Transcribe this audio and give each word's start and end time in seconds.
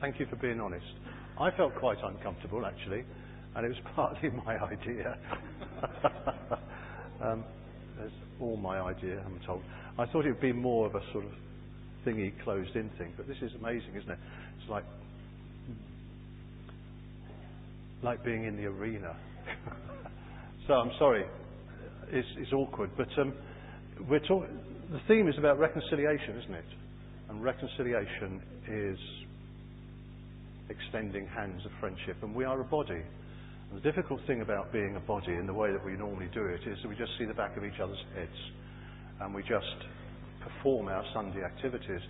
Thank 0.00 0.20
you 0.20 0.26
for 0.26 0.36
being 0.36 0.60
honest. 0.60 0.84
I 1.40 1.50
felt 1.56 1.74
quite 1.76 1.98
uncomfortable, 2.02 2.66
actually, 2.66 3.04
and 3.56 3.64
it 3.64 3.68
was 3.68 3.78
partly 3.96 4.30
my 4.30 4.58
idea. 4.62 5.16
um, 7.22 7.44
it's 8.02 8.14
all 8.40 8.56
my 8.56 8.80
idea, 8.80 9.22
I'm 9.24 9.40
told. 9.46 9.62
I 9.98 10.06
thought 10.06 10.26
it 10.26 10.30
would 10.30 10.40
be 10.40 10.52
more 10.52 10.86
of 10.86 10.94
a 10.94 11.00
sort 11.12 11.24
of 11.24 11.30
thingy, 12.06 12.32
closed-in 12.42 12.90
thing, 12.98 13.14
but 13.16 13.26
this 13.26 13.36
is 13.40 13.52
amazing, 13.58 13.94
isn't 13.96 14.10
it? 14.10 14.18
It's 14.60 14.68
like 14.70 14.84
like 18.02 18.22
being 18.22 18.44
in 18.44 18.56
the 18.56 18.66
arena. 18.66 19.16
so 20.68 20.74
I'm 20.74 20.90
sorry, 20.98 21.24
it's, 22.10 22.28
it's 22.36 22.52
awkward, 22.52 22.90
but 22.98 23.08
um, 23.18 23.32
we're 24.10 24.20
talk- 24.20 24.46
the 24.92 25.00
theme 25.08 25.26
is 25.26 25.38
about 25.38 25.58
reconciliation, 25.58 26.36
isn't 26.42 26.54
it? 26.54 26.64
And 27.30 27.42
reconciliation 27.42 28.42
is 28.68 28.98
extending 30.68 31.26
hands 31.26 31.64
of 31.64 31.72
friendship, 31.80 32.16
and 32.22 32.34
we 32.34 32.44
are 32.44 32.60
a 32.60 32.64
body. 32.64 33.02
And 33.70 33.82
the 33.82 33.82
difficult 33.82 34.20
thing 34.26 34.40
about 34.40 34.72
being 34.72 34.96
a 34.96 35.00
body 35.00 35.32
in 35.32 35.46
the 35.46 35.54
way 35.54 35.72
that 35.72 35.84
we 35.84 35.92
normally 35.92 36.28
do 36.32 36.44
it 36.46 36.60
is 36.66 36.78
that 36.82 36.88
we 36.88 36.96
just 36.96 37.12
see 37.18 37.24
the 37.24 37.34
back 37.34 37.56
of 37.56 37.64
each 37.64 37.80
other's 37.82 38.02
heads, 38.14 38.38
and 39.20 39.34
we 39.34 39.42
just 39.42 39.76
perform 40.40 40.88
our 40.88 41.04
Sunday 41.12 41.42
activities. 41.42 42.00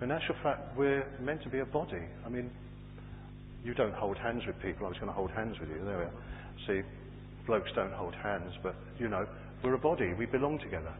In 0.00 0.10
actual 0.10 0.36
fact, 0.42 0.76
we're 0.76 1.06
meant 1.20 1.42
to 1.42 1.48
be 1.48 1.58
a 1.58 1.66
body. 1.66 2.04
I 2.24 2.28
mean, 2.28 2.50
you 3.64 3.74
don't 3.74 3.94
hold 3.94 4.16
hands 4.18 4.42
with 4.46 4.56
people. 4.62 4.86
I 4.86 4.90
was 4.90 4.98
going 4.98 5.08
to 5.08 5.16
hold 5.16 5.30
hands 5.30 5.58
with 5.58 5.68
you. 5.68 5.84
There 5.84 5.98
we 5.98 6.04
are. 6.04 6.12
See, 6.66 6.86
blokes 7.46 7.70
don't 7.74 7.92
hold 7.92 8.14
hands, 8.14 8.52
but 8.62 8.74
you 8.98 9.08
know, 9.08 9.26
we're 9.64 9.74
a 9.74 9.78
body. 9.78 10.14
We 10.14 10.26
belong 10.26 10.58
together. 10.60 10.94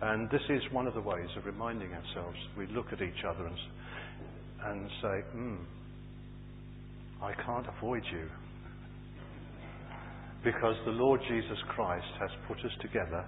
And 0.00 0.30
this 0.30 0.42
is 0.48 0.62
one 0.72 0.86
of 0.86 0.94
the 0.94 1.00
ways 1.00 1.28
of 1.36 1.44
reminding 1.44 1.92
ourselves. 1.92 2.36
We 2.56 2.66
look 2.68 2.86
at 2.92 3.02
each 3.02 3.24
other 3.26 3.46
and, 3.46 3.58
and 4.64 4.90
say, 5.02 5.20
hmm, 5.32 5.56
I 7.22 7.32
can't 7.44 7.66
avoid 7.76 8.02
you. 8.12 8.28
Because 10.44 10.76
the 10.84 10.92
Lord 10.92 11.20
Jesus 11.28 11.58
Christ 11.68 12.06
has 12.20 12.30
put 12.46 12.58
us 12.58 12.70
together 12.80 13.24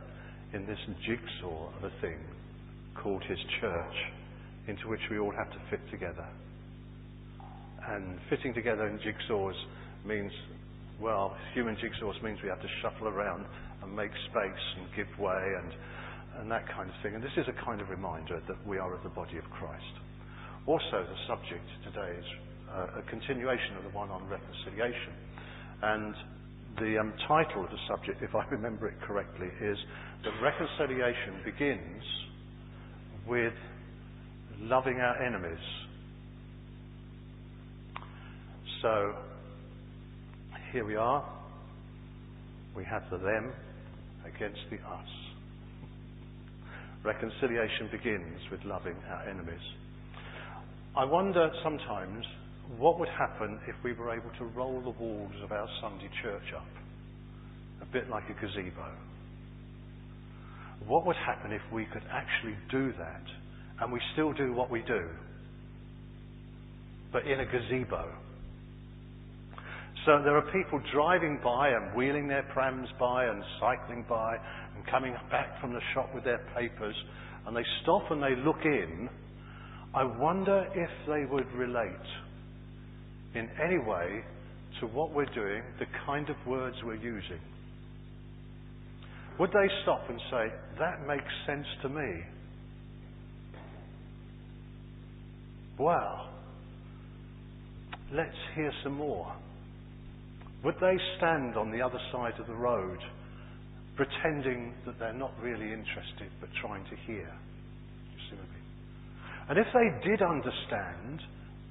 in 0.52 0.64
this 0.66 0.78
jigsaw 1.06 1.68
of 1.76 1.84
a 1.84 1.90
thing 2.00 2.18
called 3.02 3.22
His 3.24 3.38
church, 3.60 3.94
into 4.68 4.88
which 4.88 5.00
we 5.10 5.18
all 5.18 5.32
have 5.32 5.50
to 5.50 5.58
fit 5.70 5.80
together. 5.90 6.26
And 7.88 8.18
fitting 8.28 8.54
together 8.54 8.86
in 8.86 8.98
jigsaws 8.98 9.58
means, 10.06 10.30
well, 11.00 11.36
human 11.54 11.76
jigsaws 11.76 12.22
means 12.22 12.38
we 12.42 12.48
have 12.48 12.62
to 12.62 12.68
shuffle 12.82 13.08
around 13.08 13.44
and 13.82 13.94
make 13.94 14.10
space 14.30 14.64
and 14.78 14.86
give 14.94 15.08
way 15.18 15.42
and, 15.58 15.72
and 16.40 16.50
that 16.50 16.68
kind 16.68 16.88
of 16.88 16.94
thing. 17.02 17.14
And 17.14 17.24
this 17.24 17.34
is 17.36 17.46
a 17.48 17.64
kind 17.64 17.80
of 17.80 17.88
reminder 17.88 18.40
that 18.46 18.66
we 18.66 18.78
are 18.78 18.94
of 18.94 19.02
the 19.02 19.08
body 19.08 19.38
of 19.38 19.44
Christ. 19.50 19.94
Also, 20.66 21.02
the 21.02 21.18
subject 21.26 21.66
today 21.84 22.14
is 22.18 22.26
uh, 22.72 23.00
a 23.00 23.02
continuation 23.10 23.76
of 23.76 23.84
the 23.84 23.90
one 23.90 24.10
on 24.10 24.26
reconciliation. 24.28 25.12
And 25.82 26.14
the 26.78 26.98
um, 26.98 27.12
title 27.26 27.64
of 27.64 27.70
the 27.70 27.78
subject, 27.88 28.22
if 28.22 28.34
I 28.34 28.44
remember 28.46 28.88
it 28.88 29.00
correctly, 29.02 29.48
is 29.60 29.76
that 30.24 30.32
reconciliation 30.42 31.42
begins 31.44 32.02
with 33.26 33.54
loving 34.60 35.00
our 35.00 35.22
enemies. 35.22 35.58
So, 38.82 39.14
here 40.72 40.84
we 40.84 40.96
are. 40.96 41.24
We 42.76 42.84
have 42.84 43.02
the 43.10 43.18
them 43.18 43.52
against 44.24 44.60
the 44.70 44.76
us. 44.76 45.08
Reconciliation 47.04 47.88
begins 47.90 48.40
with 48.50 48.60
loving 48.64 48.96
our 49.08 49.28
enemies. 49.28 49.60
I 50.96 51.04
wonder 51.04 51.50
sometimes 51.62 52.24
what 52.78 52.98
would 52.98 53.08
happen 53.08 53.58
if 53.66 53.74
we 53.82 53.92
were 53.92 54.14
able 54.14 54.30
to 54.38 54.44
roll 54.44 54.80
the 54.80 54.90
walls 54.90 55.32
of 55.42 55.52
our 55.52 55.68
Sunday 55.80 56.08
church 56.22 56.52
up, 56.56 56.66
a 57.82 57.86
bit 57.86 58.08
like 58.08 58.24
a 58.30 58.34
gazebo. 58.34 58.92
What 60.86 61.06
would 61.06 61.16
happen 61.16 61.52
if 61.52 61.62
we 61.72 61.86
could 61.86 62.04
actually 62.10 62.56
do 62.70 62.92
that 62.98 63.22
and 63.80 63.92
we 63.92 64.00
still 64.12 64.32
do 64.32 64.52
what 64.52 64.70
we 64.70 64.82
do, 64.82 65.08
but 67.12 67.26
in 67.26 67.40
a 67.40 67.44
gazebo? 67.44 68.08
So 70.06 70.22
there 70.24 70.36
are 70.36 70.52
people 70.52 70.80
driving 70.92 71.40
by 71.44 71.68
and 71.68 71.94
wheeling 71.94 72.28
their 72.28 72.44
prams 72.54 72.88
by 72.98 73.26
and 73.26 73.42
cycling 73.58 74.04
by 74.08 74.36
and 74.74 74.86
coming 74.86 75.14
back 75.30 75.60
from 75.60 75.74
the 75.74 75.80
shop 75.92 76.14
with 76.14 76.24
their 76.24 76.40
papers 76.56 76.94
and 77.46 77.54
they 77.54 77.64
stop 77.82 78.10
and 78.10 78.22
they 78.22 78.36
look 78.36 78.64
in. 78.64 79.10
I 79.92 80.04
wonder 80.04 80.66
if 80.74 80.90
they 81.06 81.24
would 81.30 81.52
relate 81.52 81.90
in 83.34 83.48
any 83.62 83.78
way 83.78 84.22
to 84.80 84.86
what 84.86 85.12
we're 85.12 85.32
doing, 85.34 85.62
the 85.78 85.86
kind 86.06 86.28
of 86.30 86.36
words 86.46 86.76
we're 86.84 86.94
using? 86.94 87.40
Would 89.38 89.50
they 89.50 89.68
stop 89.82 90.08
and 90.08 90.20
say, 90.30 90.52
that 90.78 91.06
makes 91.06 91.32
sense 91.46 91.66
to 91.82 91.88
me? 91.88 92.22
Wow. 95.78 96.28
Let's 98.12 98.36
hear 98.54 98.72
some 98.82 98.94
more. 98.94 99.32
Would 100.62 100.74
they 100.80 100.96
stand 101.16 101.56
on 101.56 101.70
the 101.70 101.80
other 101.80 102.00
side 102.12 102.38
of 102.38 102.46
the 102.46 102.54
road 102.54 102.98
pretending 103.96 104.74
that 104.84 104.98
they're 104.98 105.12
not 105.12 105.32
really 105.40 105.72
interested 105.72 106.30
but 106.40 106.50
trying 106.60 106.84
to 106.84 106.96
hear? 107.06 107.30
And 109.48 109.58
if 109.58 109.66
they 109.74 110.08
did 110.08 110.22
understand, 110.22 111.22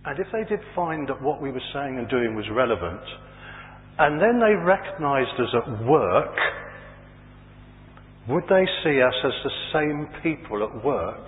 and 0.05 0.19
if 0.19 0.27
they 0.31 0.43
did 0.45 0.59
find 0.75 1.07
that 1.09 1.21
what 1.21 1.41
we 1.41 1.51
were 1.51 1.61
saying 1.73 1.97
and 1.97 2.09
doing 2.09 2.35
was 2.35 2.45
relevant, 2.51 3.01
and 3.97 4.21
then 4.21 4.39
they 4.39 4.55
recognized 4.55 5.39
us 5.39 5.53
at 5.53 5.85
work, 5.85 6.35
would 8.29 8.43
they 8.43 8.65
see 8.83 9.01
us 9.01 9.13
as 9.25 9.33
the 9.43 9.51
same 9.73 10.07
people 10.23 10.63
at 10.63 10.85
work 10.85 11.27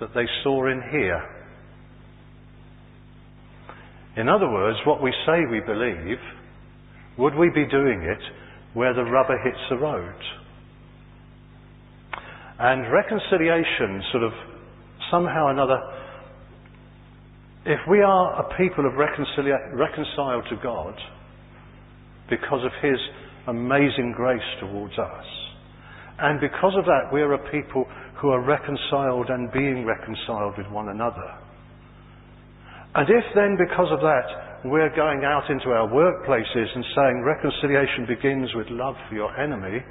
that 0.00 0.14
they 0.14 0.24
saw 0.42 0.66
in 0.70 0.80
here? 0.90 1.22
In 4.16 4.28
other 4.28 4.48
words, 4.48 4.78
what 4.86 5.02
we 5.02 5.12
say 5.26 5.40
we 5.50 5.60
believe, 5.60 6.18
would 7.18 7.34
we 7.34 7.50
be 7.50 7.66
doing 7.68 8.02
it 8.02 8.22
where 8.74 8.94
the 8.94 9.04
rubber 9.04 9.38
hits 9.44 9.60
the 9.68 9.76
road? 9.76 10.14
And 12.58 12.90
reconciliation 12.92 14.02
sort 14.10 14.24
of 14.24 14.32
somehow 15.10 15.46
or 15.46 15.50
another 15.50 15.78
if 17.66 17.80
we 17.88 18.00
are 18.00 18.40
a 18.40 18.56
people 18.56 18.86
of 18.86 18.92
reconcilia- 18.94 19.72
reconciled 19.74 20.44
to 20.48 20.56
God 20.62 20.94
because 22.28 22.64
of 22.64 22.72
His 22.82 22.98
amazing 23.46 24.12
grace 24.16 24.40
towards 24.60 24.98
us, 24.98 25.26
and 26.18 26.40
because 26.40 26.74
of 26.76 26.84
that 26.84 27.12
we 27.12 27.20
are 27.20 27.34
a 27.34 27.50
people 27.50 27.86
who 28.20 28.28
are 28.30 28.40
reconciled 28.40 29.30
and 29.30 29.52
being 29.52 29.84
reconciled 29.84 30.56
with 30.56 30.66
one 30.68 30.88
another. 30.88 31.36
And 32.94 33.08
if 33.08 33.24
then 33.34 33.56
because 33.56 33.88
of 33.92 34.00
that 34.00 34.60
we're 34.64 34.94
going 34.94 35.24
out 35.24 35.48
into 35.48 35.70
our 35.70 35.88
workplaces 35.88 36.68
and 36.74 36.84
saying 36.94 37.22
reconciliation 37.24 38.04
begins 38.06 38.50
with 38.54 38.66
love 38.68 38.94
for 39.08 39.14
your 39.14 39.34
enemy, 39.40 39.82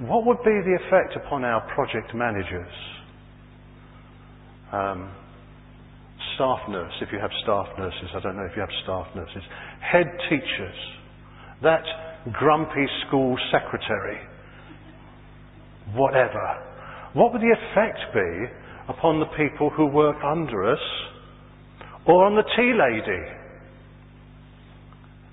what 0.00 0.24
would 0.24 0.38
be 0.38 0.56
the 0.64 0.78
effect 0.86 1.16
upon 1.16 1.44
our 1.44 1.60
project 1.74 2.14
managers? 2.14 2.72
Um, 4.72 5.10
staff 6.36 6.60
nurse, 6.68 6.92
if 7.02 7.08
you 7.12 7.18
have 7.18 7.30
staff 7.42 7.66
nurses, 7.78 8.08
I 8.14 8.20
don't 8.20 8.36
know 8.36 8.46
if 8.46 8.54
you 8.54 8.60
have 8.62 8.72
staff 8.84 9.06
nurses, 9.16 9.42
head 9.80 10.06
teachers, 10.30 10.78
that 11.62 11.82
grumpy 12.32 12.86
school 13.06 13.36
secretary, 13.50 14.20
whatever. 15.94 16.62
What 17.14 17.32
would 17.32 17.42
the 17.42 17.50
effect 17.50 17.98
be 18.14 18.46
upon 18.88 19.18
the 19.18 19.26
people 19.36 19.70
who 19.70 19.86
work 19.86 20.22
under 20.24 20.70
us 20.70 20.84
or 22.06 22.24
on 22.24 22.36
the 22.36 22.44
tea 22.54 22.72
lady? 22.76 23.22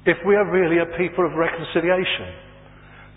If 0.06 0.18
we 0.25 0.36
are 0.36 0.50
really 0.51 0.80
a 0.80 0.98
people 0.98 1.25
of 1.25 1.33
reconciliation, 1.33 2.33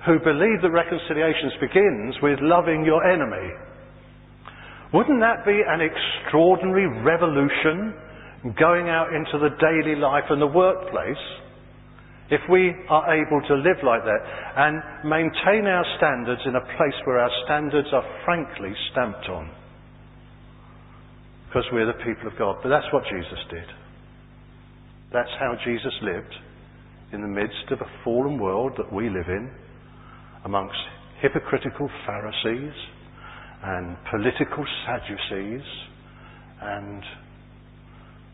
who 0.06 0.18
believe 0.20 0.62
that 0.62 0.70
reconciliation 0.70 1.50
begins 1.60 2.14
with 2.22 2.38
loving 2.40 2.84
your 2.84 3.02
enemy 3.02 3.50
wouldn't 4.92 5.20
that 5.20 5.44
be 5.44 5.62
an 5.66 5.80
extraordinary 5.82 6.86
revolution 7.02 7.94
going 8.58 8.88
out 8.88 9.12
into 9.12 9.38
the 9.38 9.50
daily 9.58 9.98
life 9.98 10.24
and 10.30 10.40
the 10.40 10.46
workplace? 10.46 11.24
If 12.30 12.40
we 12.50 12.74
are 12.88 13.14
able 13.14 13.40
to 13.48 13.54
live 13.54 13.78
like 13.82 14.02
that 14.02 14.22
and 14.56 14.82
maintain 15.06 15.66
our 15.66 15.84
standards 15.96 16.42
in 16.44 16.56
a 16.56 16.60
place 16.60 16.98
where 17.04 17.18
our 17.18 17.30
standards 17.44 17.88
are 17.92 18.04
frankly 18.24 18.74
stamped 18.90 19.28
on. 19.28 19.50
Because 21.46 21.64
we're 21.72 21.86
the 21.86 22.04
people 22.04 22.26
of 22.26 22.38
God. 22.38 22.56
But 22.62 22.70
that's 22.70 22.92
what 22.92 23.04
Jesus 23.04 23.38
did. 23.50 23.66
That's 25.12 25.30
how 25.38 25.54
Jesus 25.64 25.92
lived 26.02 26.34
in 27.12 27.22
the 27.22 27.28
midst 27.28 27.70
of 27.70 27.80
a 27.80 27.90
fallen 28.02 28.38
world 28.40 28.72
that 28.76 28.92
we 28.92 29.08
live 29.08 29.28
in, 29.28 29.50
amongst 30.44 30.76
hypocritical 31.22 31.88
Pharisees 32.04 32.74
and 33.62 33.96
political 34.10 34.64
Sadducees 34.84 35.66
and 36.60 37.02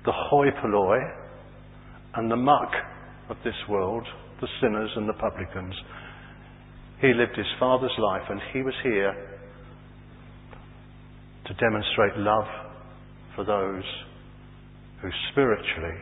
the 0.05 0.13
hoi 0.13 0.51
polloi 0.61 0.99
and 2.15 2.31
the 2.31 2.37
muck 2.37 2.71
of 3.29 3.37
this 3.45 3.55
world, 3.69 4.07
the 4.41 4.49
sinners 4.61 4.91
and 4.97 5.09
the 5.09 5.15
publicans. 5.15 5.75
He 7.01 7.09
lived 7.09 7.37
his 7.37 7.47
Father's 7.59 7.97
life 7.99 8.23
and 8.29 8.41
he 8.53 8.63
was 8.63 8.75
here 8.83 9.15
to 11.47 11.55
demonstrate 11.55 12.17
love 12.17 12.47
for 13.35 13.45
those 13.45 13.85
who 15.01 15.09
spiritually 15.33 15.99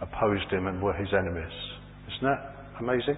opposed 0.00 0.50
him 0.50 0.66
and 0.66 0.82
were 0.82 0.94
his 0.94 1.08
enemies. 1.12 1.52
Isn't 2.08 2.28
that 2.28 2.56
amazing? 2.80 3.16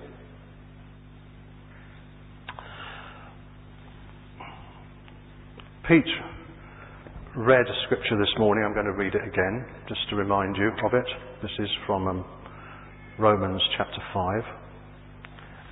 Pete 5.88 6.04
read 7.34 7.64
a 7.64 7.72
scripture 7.86 8.18
this 8.18 8.28
morning. 8.38 8.62
I'm 8.62 8.74
going 8.74 8.84
to 8.84 8.92
read 8.92 9.14
it 9.14 9.26
again 9.26 9.64
just 9.88 10.00
to 10.10 10.16
remind 10.16 10.54
you 10.54 10.68
of 10.84 10.92
it. 10.92 11.06
This 11.40 11.50
is 11.58 11.68
from 11.86 12.06
um, 12.06 12.26
Romans 13.18 13.62
chapter 13.78 13.96
5. 14.12 14.42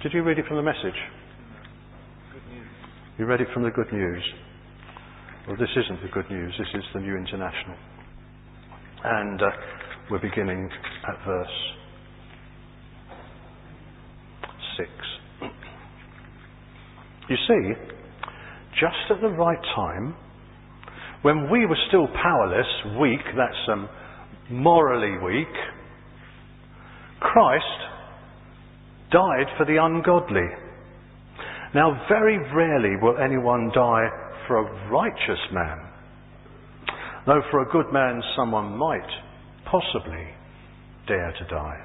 Did 0.02 0.14
you 0.14 0.22
read 0.22 0.38
it 0.38 0.46
from 0.46 0.56
the 0.56 0.62
message? 0.62 0.96
You 3.18 3.26
read 3.26 3.42
it 3.42 3.48
from 3.52 3.64
the 3.64 3.70
good 3.70 3.92
news. 3.92 4.22
Well, 5.46 5.58
this 5.58 5.68
isn't 5.76 6.00
the 6.00 6.08
good 6.08 6.30
news. 6.30 6.54
This 6.58 6.69
is 6.72 6.84
the 6.94 7.00
New 7.00 7.14
International. 7.14 7.76
And 9.04 9.42
uh, 9.42 9.50
we're 10.10 10.22
beginning 10.22 10.70
at 11.06 11.26
verse 11.26 11.46
6. 14.78 14.88
You 17.28 17.36
see, 17.48 17.95
just 18.81 19.11
at 19.11 19.20
the 19.20 19.28
right 19.28 19.58
time, 19.75 20.14
when 21.23 21.50
we 21.50 21.67
were 21.67 21.78
still 21.88 22.06
powerless, 22.23 22.67
weak, 23.00 23.20
that's 23.37 23.69
um, 23.73 23.88
morally 24.50 25.17
weak, 25.25 25.55
Christ 27.20 27.64
died 29.11 29.46
for 29.56 29.64
the 29.64 29.78
ungodly. 29.81 30.46
Now, 31.75 32.05
very 32.08 32.38
rarely 32.55 32.96
will 33.00 33.17
anyone 33.19 33.70
die 33.75 34.06
for 34.46 34.58
a 34.58 34.90
righteous 34.90 35.40
man. 35.52 35.79
Though 37.26 37.43
for 37.50 37.62
a 37.62 37.72
good 37.72 37.93
man, 37.93 38.22
someone 38.37 38.76
might 38.76 39.08
possibly 39.64 40.29
dare 41.08 41.34
to 41.38 41.44
die. 41.49 41.81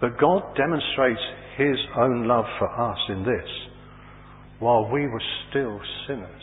But 0.00 0.18
God 0.18 0.56
demonstrates 0.56 1.20
his 1.56 1.76
own 1.96 2.26
love 2.26 2.46
for 2.58 2.68
us 2.68 2.98
in 3.08 3.22
this. 3.22 3.71
While 4.62 4.88
we 4.92 5.08
were 5.08 5.22
still 5.50 5.80
sinners, 6.06 6.42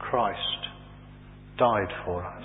Christ 0.00 0.40
died 1.56 1.86
for 2.04 2.26
us. 2.26 2.42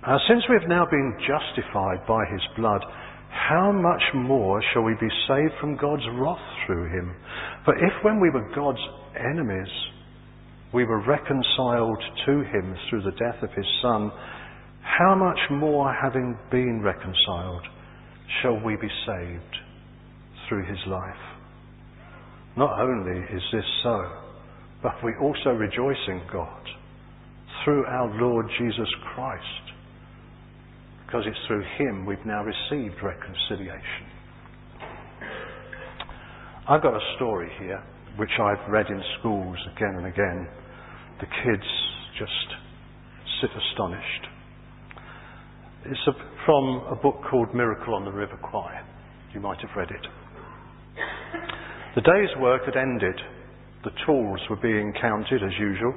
Now, 0.00 0.16
since 0.26 0.44
we 0.48 0.56
have 0.58 0.66
now 0.66 0.86
been 0.90 1.14
justified 1.20 2.06
by 2.08 2.24
his 2.32 2.40
blood, 2.56 2.80
how 3.28 3.70
much 3.70 4.00
more 4.14 4.62
shall 4.72 4.80
we 4.80 4.94
be 4.94 5.10
saved 5.28 5.52
from 5.60 5.76
God's 5.76 6.08
wrath 6.14 6.38
through 6.64 6.86
him? 6.86 7.14
For 7.66 7.74
if 7.76 7.92
when 8.02 8.18
we 8.18 8.30
were 8.30 8.50
God's 8.56 8.80
enemies, 9.14 9.68
we 10.72 10.84
were 10.84 11.06
reconciled 11.06 12.02
to 12.24 12.32
him 12.44 12.74
through 12.88 13.02
the 13.02 13.18
death 13.18 13.42
of 13.42 13.50
his 13.54 13.66
Son, 13.82 14.10
how 14.80 15.14
much 15.14 15.38
more, 15.50 15.94
having 16.02 16.38
been 16.50 16.80
reconciled, 16.82 17.66
shall 18.40 18.58
we 18.64 18.76
be 18.76 18.88
saved 19.04 19.63
through 20.48 20.66
his 20.66 20.78
life? 20.86 21.24
Not 22.56 22.80
only 22.80 23.20
is 23.34 23.42
this 23.52 23.64
so, 23.82 24.02
but 24.82 24.92
we 25.02 25.12
also 25.20 25.50
rejoice 25.50 25.96
in 26.08 26.22
God 26.32 26.62
through 27.64 27.84
our 27.86 28.08
Lord 28.20 28.46
Jesus 28.58 28.88
Christ, 29.14 29.42
because 31.06 31.24
it's 31.26 31.38
through 31.46 31.64
him 31.78 32.06
we've 32.06 32.24
now 32.26 32.44
received 32.44 32.96
reconciliation. 33.02 34.06
I've 36.68 36.82
got 36.82 36.94
a 36.94 37.14
story 37.16 37.50
here 37.58 37.82
which 38.16 38.30
I've 38.40 38.70
read 38.70 38.86
in 38.88 39.02
schools 39.18 39.56
again 39.76 39.96
and 39.96 40.06
again 40.06 40.48
the 41.20 41.26
kids 41.26 41.68
just 42.18 42.48
sit 43.40 43.50
astonished. 43.50 44.26
It's 45.86 46.00
a, 46.08 46.12
from 46.46 46.86
a 46.90 46.96
book 46.96 47.20
called 47.30 47.54
Miracle 47.54 47.94
on 47.94 48.04
the 48.04 48.12
River 48.12 48.38
Kwai. 48.42 48.80
You 49.34 49.40
might 49.40 49.58
have 49.60 49.70
read 49.76 49.90
it. 49.90 50.06
The 51.94 52.02
day's 52.02 52.34
work 52.42 52.66
had 52.66 52.76
ended. 52.76 53.14
The 53.84 53.94
tools 54.04 54.40
were 54.50 54.58
being 54.58 54.92
counted 55.00 55.44
as 55.44 55.54
usual. 55.60 55.94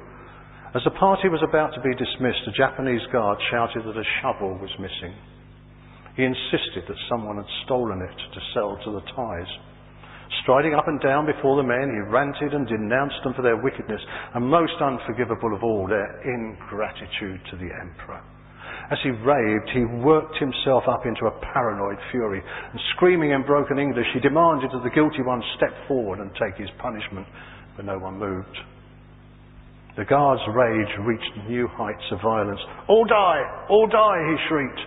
As 0.74 0.84
the 0.84 0.94
party 0.94 1.28
was 1.28 1.42
about 1.42 1.74
to 1.74 1.82
be 1.82 1.90
dismissed, 1.90 2.46
a 2.46 2.52
Japanese 2.52 3.02
guard 3.10 3.38
shouted 3.50 3.82
that 3.82 3.98
a 3.98 4.04
shovel 4.22 4.54
was 4.62 4.70
missing. 4.78 5.10
He 6.14 6.22
insisted 6.22 6.86
that 6.86 7.06
someone 7.10 7.36
had 7.36 7.50
stolen 7.64 8.02
it 8.02 8.14
to 8.14 8.40
sell 8.54 8.78
to 8.84 8.90
the 8.92 9.02
Thais. 9.10 9.50
Striding 10.42 10.74
up 10.74 10.86
and 10.86 11.00
down 11.00 11.26
before 11.26 11.56
the 11.56 11.66
men, 11.66 11.90
he 11.90 12.12
ranted 12.12 12.54
and 12.54 12.68
denounced 12.68 13.18
them 13.24 13.34
for 13.34 13.42
their 13.42 13.56
wickedness, 13.56 14.00
and 14.34 14.46
most 14.46 14.78
unforgivable 14.80 15.54
of 15.54 15.64
all, 15.64 15.88
their 15.88 16.20
ingratitude 16.22 17.40
to 17.50 17.56
the 17.56 17.74
emperor. 17.74 18.22
As 18.90 18.98
he 19.02 19.10
raved, 19.10 19.68
he 19.74 19.84
worked 19.84 20.38
himself 20.38 20.84
up 20.88 21.04
into 21.04 21.26
a 21.26 21.38
paranoid 21.52 21.98
fury, 22.10 22.40
and 22.40 22.80
screaming 22.96 23.32
in 23.32 23.44
broken 23.44 23.78
English, 23.78 24.06
he 24.14 24.20
demanded 24.20 24.70
that 24.72 24.82
the 24.82 24.94
guilty 24.94 25.22
one 25.22 25.42
step 25.56 25.72
forward 25.86 26.20
and 26.20 26.30
take 26.40 26.56
his 26.56 26.70
punishment, 26.78 27.26
but 27.76 27.84
no 27.84 27.98
one 27.98 28.18
moved. 28.18 28.56
The 29.96 30.06
guard's 30.06 30.40
rage 30.54 30.94
reached 31.00 31.36
new 31.48 31.68
heights 31.68 32.06
of 32.12 32.22
violence. 32.22 32.60
All 32.88 33.04
die! 33.04 33.66
All 33.68 33.88
die! 33.88 34.24
he 34.30 34.36
shrieked, 34.48 34.80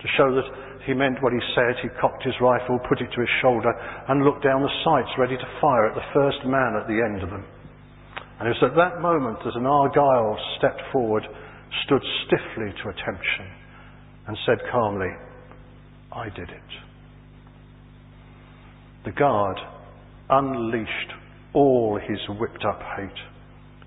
to 0.00 0.08
show 0.16 0.34
that 0.34 0.48
he 0.86 0.94
meant 0.94 1.20
what 1.22 1.32
he 1.32 1.40
said. 1.54 1.76
He 1.82 1.88
cocked 2.00 2.22
his 2.22 2.34
rifle, 2.40 2.78
put 2.88 3.00
it 3.00 3.12
to 3.12 3.20
his 3.20 3.34
shoulder, 3.42 3.72
and 4.08 4.24
looked 4.24 4.44
down 4.44 4.62
the 4.62 4.72
sights, 4.84 5.10
ready 5.18 5.36
to 5.36 5.58
fire 5.60 5.86
at 5.86 5.94
the 5.94 6.08
first 6.14 6.44
man 6.46 6.76
at 6.80 6.86
the 6.86 6.96
end 6.96 7.22
of 7.22 7.30
them. 7.30 7.44
And 8.38 8.48
it 8.48 8.56
was 8.60 8.70
at 8.70 8.76
that 8.76 9.00
moment 9.00 9.38
that 9.44 9.56
an 9.56 9.66
Argyll 9.66 10.38
stepped 10.58 10.82
forward, 10.92 11.24
stood 11.84 12.02
stiffly 12.26 12.72
to 12.82 12.88
attention, 12.88 13.46
and 14.26 14.36
said 14.46 14.58
calmly, 14.70 15.10
I 16.12 16.28
did 16.30 16.48
it. 16.48 16.70
The 19.04 19.12
guard 19.12 19.58
unleashed 20.30 21.12
all 21.52 21.98
his 22.00 22.18
whipped 22.38 22.64
up 22.64 22.80
hate. 22.96 23.20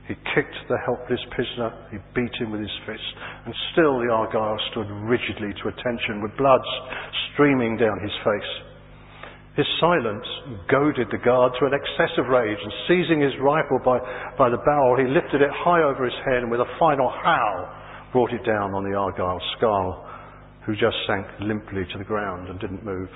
He 0.07 0.15
kicked 0.35 0.55
the 0.69 0.77
helpless 0.85 1.19
prisoner, 1.31 1.73
he 1.91 1.97
beat 2.15 2.33
him 2.39 2.51
with 2.51 2.61
his 2.61 2.77
fist, 2.85 3.03
and 3.45 3.53
still 3.73 3.99
the 3.99 4.09
Argyll 4.11 4.57
stood 4.71 4.87
rigidly 5.03 5.51
to 5.61 5.67
attention 5.67 6.21
with 6.21 6.37
blood 6.37 6.61
streaming 7.33 7.75
down 7.75 7.99
his 7.99 8.13
face. 8.23 8.51
His 9.57 9.65
silence 9.81 10.27
goaded 10.69 11.09
the 11.09 11.17
guard 11.17 11.51
to 11.57 11.65
an 11.65 11.73
excess 11.73 12.13
of 12.21 12.29
rage, 12.29 12.61
and 12.61 12.73
seizing 12.85 13.19
his 13.19 13.33
rifle 13.41 13.81
by, 13.83 13.97
by 14.37 14.53
the 14.53 14.61
barrel, 14.61 15.01
he 15.01 15.09
lifted 15.09 15.41
it 15.41 15.49
high 15.49 15.81
over 15.81 16.05
his 16.05 16.13
head 16.29 16.45
and 16.45 16.51
with 16.51 16.61
a 16.61 16.77
final 16.77 17.09
howl 17.09 17.65
brought 18.13 18.31
it 18.31 18.45
down 18.45 18.77
on 18.77 18.85
the 18.85 18.93
Argyll 18.93 19.41
skull, 19.57 20.05
who 20.63 20.75
just 20.75 20.95
sank 21.07 21.25
limply 21.41 21.89
to 21.91 21.97
the 21.97 22.05
ground 22.05 22.49
and 22.49 22.59
didn't 22.59 22.85
move. 22.85 23.09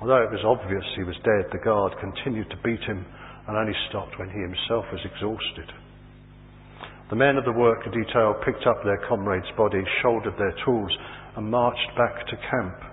Although 0.00 0.24
it 0.24 0.32
was 0.32 0.40
obvious 0.40 0.84
he 0.96 1.04
was 1.04 1.16
dead, 1.20 1.52
the 1.52 1.60
guard 1.60 1.92
continued 2.00 2.48
to 2.48 2.56
beat 2.64 2.80
him 2.88 3.04
and 3.46 3.58
only 3.58 3.76
stopped 3.90 4.18
when 4.18 4.30
he 4.30 4.40
himself 4.40 4.88
was 4.90 5.04
exhausted. 5.04 5.68
The 7.10 7.20
men 7.20 7.36
of 7.36 7.44
the 7.44 7.52
work 7.52 7.84
detail 7.92 8.40
picked 8.42 8.66
up 8.66 8.84
their 8.84 9.04
comrade's 9.06 9.52
body, 9.58 9.84
shouldered 10.00 10.38
their 10.38 10.56
tools, 10.64 10.96
and 11.36 11.50
marched 11.50 11.92
back 11.98 12.24
to 12.24 12.36
camp. 12.48 12.89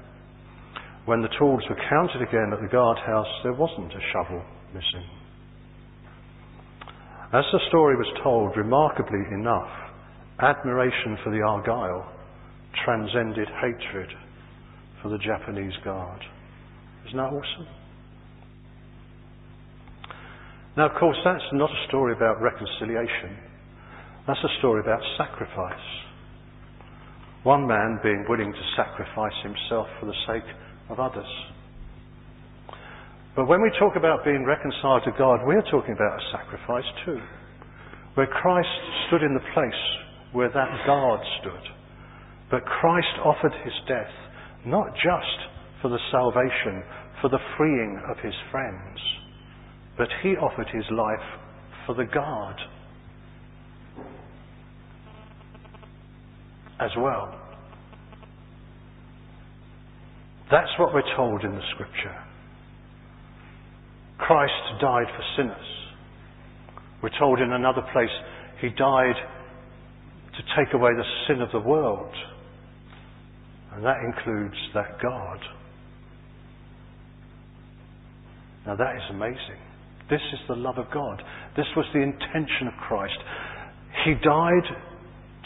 When 1.08 1.22
the 1.22 1.32
tools 1.40 1.64
were 1.70 1.80
counted 1.90 2.22
again 2.22 2.52
at 2.52 2.60
the 2.60 2.68
guardhouse, 2.68 3.32
there 3.42 3.54
wasn't 3.54 3.94
a 3.94 4.04
shovel 4.12 4.44
missing. 4.74 5.08
As 7.32 7.46
the 7.54 7.62
story 7.70 7.96
was 7.96 8.12
told, 8.22 8.58
remarkably 8.58 9.24
enough, 9.32 9.72
admiration 10.42 11.18
for 11.24 11.32
the 11.32 11.40
Argyll 11.40 12.04
transcended 12.84 13.48
hatred 13.62 14.12
for 15.02 15.08
the 15.08 15.18
Japanese 15.20 15.72
guard. 15.86 16.20
Isn't 17.08 17.18
that 17.18 17.32
awesome? 17.32 17.68
Now, 20.76 20.92
of 20.92 21.00
course, 21.00 21.18
that's 21.24 21.40
not 21.54 21.70
a 21.70 21.88
story 21.88 22.12
about 22.18 22.42
reconciliation. 22.42 23.38
That's 24.28 24.44
a 24.44 24.60
story 24.60 24.82
about 24.82 25.00
sacrifice. 25.18 25.88
One 27.44 27.66
man 27.66 27.98
being 28.04 28.26
willing 28.28 28.52
to 28.52 28.64
sacrifice 28.76 29.40
himself 29.42 29.88
for 30.02 30.06
the 30.06 30.16
sake 30.28 30.44
of 30.90 31.00
others. 31.00 31.28
But 33.36 33.48
when 33.48 33.62
we 33.62 33.70
talk 33.80 33.96
about 33.96 34.26
being 34.26 34.46
reconciled 34.46 35.04
to 35.06 35.12
God, 35.18 35.42
we're 35.46 35.66
talking 35.70 35.94
about 35.94 36.20
a 36.20 36.24
sacrifice 36.32 36.88
too. 37.06 37.20
Where 38.16 38.28
Christ 38.28 38.70
stood 39.08 39.22
in 39.22 39.34
the 39.34 39.46
place 39.54 39.84
where 40.34 40.50
that 40.50 40.86
guard 40.86 41.20
stood. 41.42 41.66
But 42.50 42.66
Christ 42.66 43.14
offered 43.24 43.54
his 43.64 43.74
death 43.88 44.14
not 44.66 44.94
just 44.96 45.38
for 45.82 45.90
the 45.90 46.00
salvation, 46.12 46.84
for 47.22 47.30
the 47.30 47.40
freeing 47.58 48.02
of 48.10 48.18
his 48.24 48.34
friends 48.52 49.00
but 49.98 50.08
he 50.22 50.30
offered 50.38 50.68
his 50.72 50.86
life 50.92 51.28
for 51.86 51.96
the 51.96 52.06
guard. 52.06 52.56
as 56.80 56.92
well. 56.96 57.47
That's 60.50 60.70
what 60.80 60.94
we're 60.94 61.16
told 61.16 61.44
in 61.44 61.52
the 61.52 61.62
scripture. 61.74 62.16
Christ 64.18 64.54
died 64.82 65.08
for 65.16 65.24
sinners. 65.36 65.66
We're 67.04 67.18
told 67.20 67.40
in 67.40 67.52
another 67.52 67.82
place, 67.94 68.10
He 68.62 68.70
died 68.70 69.16
to 70.36 70.44
take 70.58 70.74
away 70.74 70.92
the 70.96 71.04
sin 71.28 71.42
of 71.42 71.50
the 71.52 71.60
world. 71.60 72.14
And 73.74 73.86
that 73.86 73.98
includes 74.04 74.56
that 74.74 75.00
God. 75.02 75.40
Now 78.66 78.76
that 78.76 78.96
is 78.96 79.04
amazing. 79.12 79.60
This 80.10 80.22
is 80.34 80.40
the 80.48 80.56
love 80.56 80.78
of 80.78 80.86
God. 80.94 81.22
This 81.56 81.68
was 81.76 81.86
the 81.94 82.02
intention 82.02 82.68
of 82.68 82.74
Christ. 82.88 83.18
He 84.06 84.14
died 84.14 84.68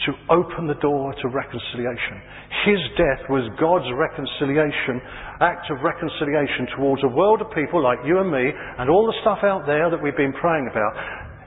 to 0.06 0.12
open 0.30 0.66
the 0.66 0.80
door 0.80 1.14
to 1.14 1.28
reconciliation. 1.28 2.22
His 2.62 2.78
death 2.94 3.26
was 3.26 3.42
God's 3.58 3.90
reconciliation, 3.90 5.02
act 5.42 5.66
of 5.70 5.82
reconciliation 5.82 6.70
towards 6.78 7.02
a 7.02 7.10
world 7.10 7.42
of 7.42 7.50
people 7.50 7.82
like 7.82 7.98
you 8.06 8.20
and 8.20 8.30
me 8.30 8.54
and 8.78 8.88
all 8.88 9.06
the 9.06 9.18
stuff 9.22 9.42
out 9.42 9.66
there 9.66 9.90
that 9.90 9.98
we've 9.98 10.16
been 10.16 10.32
praying 10.38 10.70
about. 10.70 10.94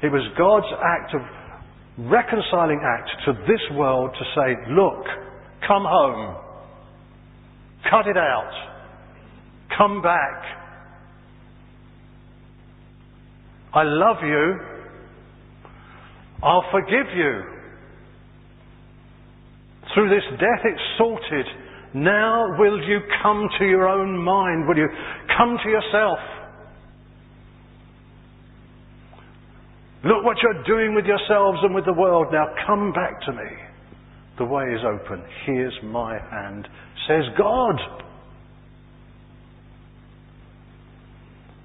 It 0.03 0.11
was 0.11 0.27
God's 0.35 0.67
act 0.83 1.15
of 1.15 1.23
reconciling 2.11 2.83
act 2.83 3.09
to 3.25 3.31
this 3.47 3.63
world 3.77 4.11
to 4.11 4.25
say, 4.35 4.59
look, 4.75 5.05
come 5.65 5.87
home. 5.87 6.35
Cut 7.89 8.07
it 8.07 8.17
out. 8.17 8.51
Come 9.77 10.01
back. 10.01 10.43
I 13.73 13.83
love 13.83 14.17
you. 14.23 14.59
I'll 16.43 16.65
forgive 16.71 17.07
you. 17.15 17.54
Through 19.95 20.09
this 20.09 20.39
death 20.39 20.61
it's 20.65 20.81
sorted. 20.97 21.45
Now 21.95 22.55
will 22.59 22.83
you 22.83 22.99
come 23.23 23.47
to 23.57 23.65
your 23.65 23.87
own 23.87 24.17
mind? 24.17 24.67
Will 24.67 24.77
you 24.77 24.89
come 25.37 25.57
to 25.63 25.69
yourself? 25.69 26.19
Look 30.03 30.23
what 30.23 30.37
you're 30.43 30.63
doing 30.65 30.93
with 30.93 31.05
yourselves 31.05 31.59
and 31.63 31.73
with 31.73 31.85
the 31.85 31.93
world. 31.93 32.27
Now 32.31 32.53
come 32.67 32.91
back 32.91 33.21
to 33.25 33.31
me. 33.31 33.49
The 34.37 34.45
way 34.45 34.65
is 34.65 34.81
open. 34.85 35.23
Here's 35.45 35.73
my 35.81 36.19
hand, 36.29 36.67
says 37.07 37.23
God. 37.37 37.79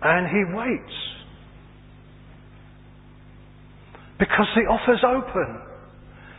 And 0.02 0.28
he 0.28 0.56
waits. 0.56 0.96
Because 4.18 4.46
the 4.54 4.62
offer's 4.62 5.04
open. 5.04 5.60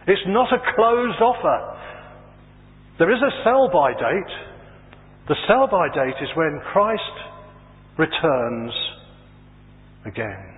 It's 0.07 0.21
not 0.27 0.51
a 0.53 0.57
closed 0.75 1.21
offer. 1.21 1.70
There 3.01 3.11
is 3.11 3.17
a 3.19 3.43
sell 3.43 3.67
by 3.73 3.93
date. 3.93 4.33
The 5.27 5.33
sell 5.47 5.65
by 5.65 5.87
date 5.89 6.13
is 6.21 6.29
when 6.35 6.61
Christ 6.71 7.01
returns 7.97 8.71
again. 10.05 10.53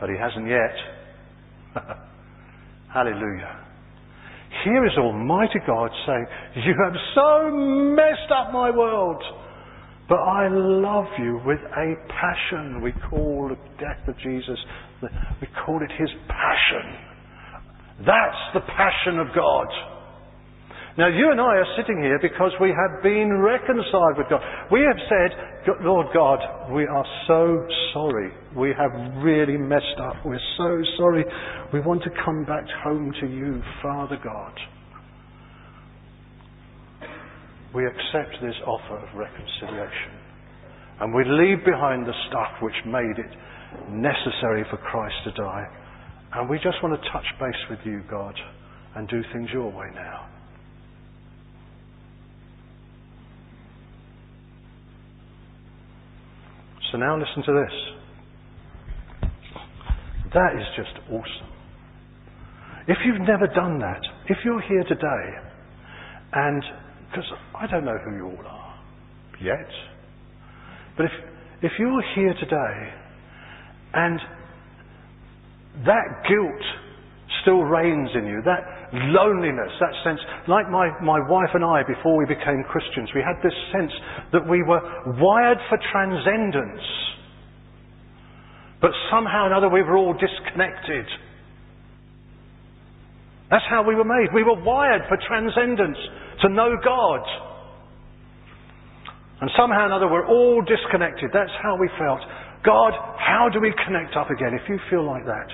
But 0.00 0.08
he 0.08 0.16
hasn't 0.16 0.48
yet. 0.48 1.84
Hallelujah. 2.94 3.60
Here 4.64 4.86
is 4.86 4.92
Almighty 4.96 5.58
God 5.66 5.90
saying, 6.06 6.26
You 6.64 6.74
have 6.82 6.94
so 7.14 7.50
messed 7.54 8.32
up 8.34 8.50
my 8.50 8.70
world, 8.70 9.22
but 10.08 10.16
I 10.16 10.48
love 10.48 11.12
you 11.18 11.42
with 11.44 11.60
a 11.76 11.94
passion. 12.08 12.80
We 12.80 12.92
call 13.10 13.50
the 13.50 13.56
death 13.78 14.08
of 14.08 14.16
Jesus, 14.20 14.58
we 15.02 15.48
call 15.66 15.82
it 15.82 15.90
his 15.98 16.08
passion. 16.26 16.96
That's 17.98 18.54
the 18.54 18.60
passion 18.60 19.18
of 19.18 19.26
God. 19.34 19.99
Now, 20.98 21.06
you 21.06 21.30
and 21.30 21.40
I 21.40 21.62
are 21.62 21.76
sitting 21.76 22.02
here 22.02 22.18
because 22.20 22.50
we 22.60 22.74
have 22.74 23.02
been 23.02 23.38
reconciled 23.38 24.18
with 24.18 24.26
God. 24.28 24.42
We 24.72 24.80
have 24.80 24.98
said, 25.08 25.76
Lord 25.82 26.08
God, 26.12 26.40
we 26.72 26.84
are 26.84 27.04
so 27.28 27.64
sorry. 27.92 28.32
We 28.56 28.74
have 28.76 28.90
really 29.22 29.56
messed 29.56 30.00
up. 30.02 30.16
We're 30.24 30.38
so 30.56 30.82
sorry. 30.98 31.24
We 31.72 31.80
want 31.80 32.02
to 32.02 32.10
come 32.24 32.44
back 32.44 32.64
home 32.82 33.12
to 33.20 33.26
you, 33.26 33.62
Father 33.82 34.18
God. 34.22 34.52
We 37.72 37.86
accept 37.86 38.42
this 38.42 38.56
offer 38.66 38.98
of 38.98 39.16
reconciliation. 39.16 40.18
And 41.00 41.14
we 41.14 41.22
leave 41.24 41.64
behind 41.64 42.04
the 42.04 42.14
stuff 42.28 42.60
which 42.60 42.74
made 42.84 43.16
it 43.16 43.30
necessary 43.90 44.64
for 44.70 44.76
Christ 44.76 45.14
to 45.24 45.30
die. 45.32 45.66
And 46.34 46.50
we 46.50 46.56
just 46.58 46.82
want 46.82 47.00
to 47.00 47.10
touch 47.10 47.26
base 47.38 47.62
with 47.70 47.78
you, 47.84 48.02
God, 48.10 48.34
and 48.96 49.08
do 49.08 49.22
things 49.32 49.48
your 49.52 49.70
way 49.70 49.86
now. 49.94 50.26
So 56.90 56.98
now 56.98 57.16
listen 57.16 57.42
to 57.44 57.52
this. 57.52 59.30
That 60.34 60.54
is 60.56 60.66
just 60.76 60.98
awesome. 61.08 61.50
If 62.88 62.98
you've 63.04 63.20
never 63.20 63.46
done 63.46 63.78
that, 63.78 64.00
if 64.28 64.38
you're 64.44 64.60
here 64.62 64.84
today, 64.84 65.38
and 66.32 66.62
because 67.10 67.30
I 67.54 67.66
don't 67.66 67.84
know 67.84 67.98
who 68.04 68.16
you 68.16 68.26
all 68.26 68.46
are 68.46 68.80
yet, 69.40 69.68
but 70.96 71.06
if 71.06 71.12
if 71.62 71.72
you're 71.78 72.02
here 72.14 72.34
today 72.34 72.92
and 73.92 74.20
that 75.84 76.24
guilt 76.28 76.62
still 77.42 77.62
reigns 77.62 78.10
in 78.14 78.26
you, 78.26 78.40
that 78.44 78.79
loneliness, 78.92 79.70
that 79.78 79.94
sense, 80.02 80.18
like 80.48 80.68
my, 80.70 80.90
my 81.02 81.18
wife 81.28 81.50
and 81.54 81.64
I 81.64 81.82
before 81.86 82.16
we 82.16 82.26
became 82.26 82.64
Christians, 82.68 83.10
we 83.14 83.22
had 83.22 83.38
this 83.42 83.54
sense 83.70 83.92
that 84.32 84.48
we 84.48 84.62
were 84.62 84.82
wired 85.18 85.58
for 85.68 85.78
transcendence. 85.92 86.82
But 88.80 88.90
somehow 89.10 89.44
or 89.44 89.46
another 89.46 89.68
we 89.68 89.82
were 89.82 89.96
all 89.96 90.14
disconnected. 90.14 91.06
That's 93.50 93.64
how 93.68 93.82
we 93.86 93.94
were 93.94 94.06
made. 94.06 94.34
We 94.34 94.42
were 94.42 94.58
wired 94.62 95.02
for 95.08 95.18
transcendence, 95.26 95.98
to 96.42 96.48
know 96.48 96.74
God. 96.82 97.22
And 99.40 99.50
somehow 99.56 99.82
or 99.82 99.86
another 99.86 100.08
we're 100.08 100.26
all 100.26 100.62
disconnected. 100.62 101.30
That's 101.32 101.52
how 101.62 101.76
we 101.78 101.88
felt. 101.98 102.20
God, 102.64 102.92
how 103.18 103.48
do 103.52 103.60
we 103.60 103.72
connect 103.86 104.16
up 104.16 104.30
again? 104.30 104.52
If 104.54 104.68
you 104.68 104.78
feel 104.90 105.04
like 105.04 105.24
that, 105.26 105.48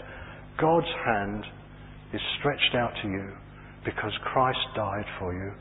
God's 0.59 0.91
hand 1.05 1.45
is 2.17 2.23
stretched 2.41 2.75
out 2.75 2.93
to 3.03 3.09
you 3.09 3.29
because 3.85 4.13
Christ 4.33 4.65
died 4.75 5.05
for 5.21 5.33
you. 5.37 5.53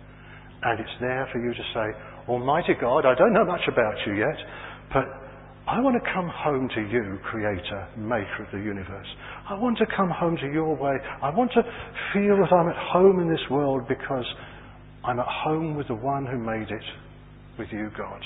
And 0.64 0.80
it's 0.80 0.98
there 1.00 1.28
for 1.32 1.44
you 1.44 1.54
to 1.54 1.66
say, 1.76 1.88
Almighty 2.32 2.74
God, 2.80 3.06
I 3.06 3.14
don't 3.14 3.34
know 3.34 3.46
much 3.46 3.68
about 3.68 3.96
you 4.08 4.16
yet, 4.16 4.40
but 4.92 5.06
I 5.68 5.80
want 5.82 6.02
to 6.02 6.14
come 6.14 6.30
home 6.30 6.70
to 6.74 6.82
you, 6.82 7.20
Creator, 7.30 7.90
Maker 7.98 8.46
of 8.46 8.52
the 8.52 8.64
universe. 8.64 9.08
I 9.50 9.56
want 9.56 9.78
to 9.80 9.86
come 9.96 10.10
home 10.10 10.38
to 10.38 10.48
your 10.48 10.76
way. 10.76 10.96
I 11.22 11.30
want 11.30 11.52
to 11.54 11.62
feel 12.14 12.38
that 12.38 12.54
I'm 12.54 12.70
at 12.70 12.78
home 12.94 13.20
in 13.20 13.30
this 13.30 13.44
world 13.52 13.88
because 13.88 14.26
I'm 15.04 15.20
at 15.20 15.28
home 15.28 15.76
with 15.76 15.88
the 15.88 15.96
one 15.96 16.26
who 16.26 16.38
made 16.38 16.70
it, 16.72 16.86
with 17.60 17.68
you, 17.72 17.90
God. 17.98 18.22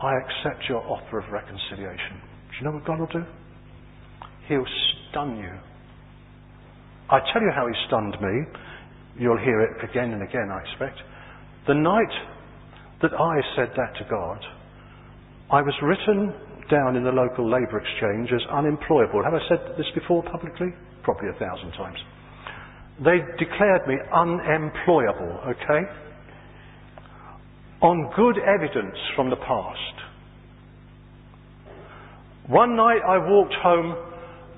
I 0.00 0.12
accept 0.16 0.64
your 0.68 0.82
offer 0.84 1.18
of 1.20 1.32
reconciliation. 1.32 2.20
Do 2.20 2.56
you 2.60 2.64
know 2.64 2.72
what 2.72 2.86
God 2.86 3.00
will 3.00 3.06
do? 3.06 3.24
He'll 4.48 4.66
stun 5.10 5.38
you. 5.38 5.52
I 7.10 7.20
tell 7.32 7.42
you 7.42 7.52
how 7.54 7.66
he 7.68 7.74
stunned 7.86 8.16
me. 8.20 8.44
You'll 9.18 9.38
hear 9.38 9.62
it 9.62 9.84
again 9.84 10.12
and 10.12 10.22
again, 10.22 10.50
I 10.50 10.60
expect. 10.60 10.98
The 11.66 11.74
night 11.74 12.12
that 13.02 13.12
I 13.14 13.40
said 13.54 13.70
that 13.76 13.94
to 13.98 14.06
God, 14.10 14.38
I 15.50 15.62
was 15.62 15.74
written 15.82 16.34
down 16.70 16.96
in 16.96 17.04
the 17.04 17.12
local 17.12 17.48
labour 17.48 17.78
exchange 17.78 18.30
as 18.32 18.42
unemployable. 18.50 19.22
Have 19.22 19.34
I 19.34 19.48
said 19.48 19.76
this 19.78 19.86
before 19.94 20.22
publicly? 20.24 20.74
Probably 21.04 21.28
a 21.28 21.38
thousand 21.38 21.72
times. 21.72 21.98
They 22.98 23.18
declared 23.38 23.86
me 23.86 23.96
unemployable, 24.12 25.40
okay? 25.46 25.82
On 27.82 28.10
good 28.16 28.38
evidence 28.38 28.96
from 29.14 29.30
the 29.30 29.36
past. 29.36 29.94
One 32.48 32.74
night 32.74 33.00
I 33.06 33.18
walked 33.18 33.54
home 33.62 33.94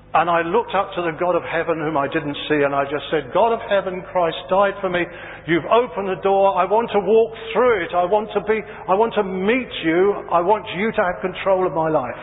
and 0.09 0.25
I 0.25 0.41
looked 0.41 0.73
up 0.73 0.89
to 0.97 1.05
the 1.05 1.13
God 1.21 1.37
of 1.37 1.45
heaven 1.45 1.77
whom 1.77 1.93
I 1.93 2.09
didn't 2.09 2.33
see 2.49 2.65
and 2.65 2.73
I 2.73 2.81
just 2.89 3.05
said, 3.13 3.29
God 3.29 3.53
of 3.53 3.61
heaven, 3.69 4.01
Christ 4.09 4.41
died 4.49 4.73
for 4.81 4.89
me. 4.89 5.05
You've 5.45 5.69
opened 5.69 6.09
the 6.09 6.17
door. 6.25 6.57
I 6.57 6.65
want 6.65 6.89
to 6.97 7.01
walk 7.01 7.37
through 7.53 7.85
it. 7.85 7.93
I 7.93 8.09
want 8.09 8.33
to 8.33 8.41
be, 8.41 8.57
I 8.57 8.97
want 8.97 9.13
to 9.21 9.23
meet 9.23 9.69
you. 9.85 10.25
I 10.33 10.41
want 10.41 10.65
you 10.73 10.89
to 10.89 11.01
have 11.05 11.21
control 11.21 11.69
of 11.69 11.77
my 11.77 11.93
life. 11.93 12.17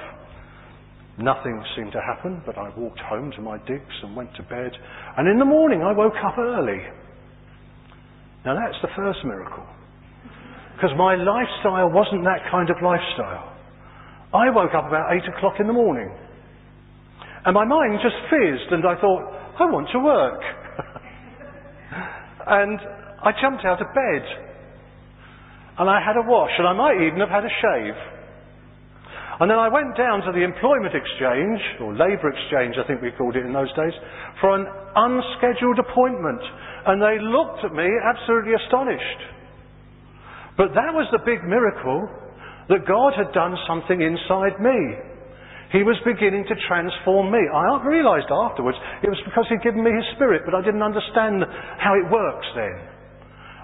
Nothing 1.22 1.62
seemed 1.78 1.94
to 1.94 2.02
happen, 2.02 2.42
but 2.44 2.58
I 2.58 2.74
walked 2.74 2.98
home 3.06 3.30
to 3.38 3.40
my 3.40 3.56
digs 3.70 3.94
and 4.02 4.18
went 4.18 4.34
to 4.34 4.42
bed. 4.42 4.74
And 5.16 5.30
in 5.30 5.38
the 5.38 5.46
morning 5.46 5.86
I 5.86 5.94
woke 5.94 6.18
up 6.26 6.38
early. 6.42 6.82
Now 8.42 8.58
that's 8.58 8.82
the 8.82 8.90
first 8.98 9.22
miracle. 9.22 9.62
Because 10.74 10.90
my 10.98 11.14
lifestyle 11.14 11.94
wasn't 11.94 12.26
that 12.26 12.42
kind 12.50 12.66
of 12.66 12.82
lifestyle. 12.82 13.54
I 14.34 14.50
woke 14.50 14.74
up 14.74 14.90
about 14.90 15.14
eight 15.14 15.24
o'clock 15.30 15.62
in 15.62 15.68
the 15.68 15.72
morning. 15.72 16.10
And 17.46 17.54
my 17.54 17.64
mind 17.64 18.00
just 18.02 18.16
fizzed, 18.28 18.72
and 18.72 18.84
I 18.84 19.00
thought, 19.00 19.22
I 19.58 19.64
want 19.70 19.88
to 19.92 20.00
work. 20.00 20.42
And 22.46 22.78
I 23.26 23.34
jumped 23.42 23.66
out 23.66 23.82
of 23.82 23.90
bed. 23.90 24.22
And 25.78 25.90
I 25.90 25.98
had 25.98 26.14
a 26.14 26.22
wash, 26.22 26.54
and 26.58 26.66
I 26.66 26.72
might 26.72 27.02
even 27.02 27.18
have 27.18 27.28
had 27.28 27.42
a 27.42 27.50
shave. 27.58 27.98
And 29.42 29.50
then 29.50 29.58
I 29.58 29.68
went 29.68 29.98
down 29.98 30.22
to 30.24 30.32
the 30.32 30.46
employment 30.46 30.94
exchange, 30.94 31.60
or 31.82 31.92
labour 31.92 32.30
exchange 32.32 32.78
I 32.78 32.86
think 32.86 33.02
we 33.02 33.10
called 33.18 33.34
it 33.34 33.44
in 33.44 33.52
those 33.52 33.68
days, 33.74 33.92
for 34.40 34.54
an 34.54 34.64
unscheduled 34.94 35.82
appointment. 35.82 36.40
And 36.86 37.02
they 37.02 37.18
looked 37.20 37.66
at 37.66 37.74
me 37.74 37.84
absolutely 37.84 38.54
astonished. 38.54 39.20
But 40.56 40.72
that 40.72 40.94
was 40.94 41.10
the 41.12 41.20
big 41.26 41.44
miracle 41.44 42.08
that 42.70 42.86
God 42.88 43.12
had 43.18 43.34
done 43.34 43.58
something 43.68 44.00
inside 44.00 44.56
me. 44.62 44.78
He 45.74 45.82
was 45.82 45.98
beginning 46.06 46.46
to 46.46 46.54
transform 46.70 47.34
me. 47.34 47.42
I 47.42 47.82
realised 47.82 48.30
afterwards 48.30 48.78
it 49.02 49.10
was 49.10 49.18
because 49.26 49.46
He'd 49.50 49.66
given 49.66 49.82
me 49.82 49.90
His 49.90 50.06
Spirit, 50.14 50.42
but 50.46 50.54
I 50.54 50.62
didn't 50.62 50.82
understand 50.82 51.42
how 51.82 51.98
it 51.98 52.06
works 52.06 52.46
then. 52.54 52.76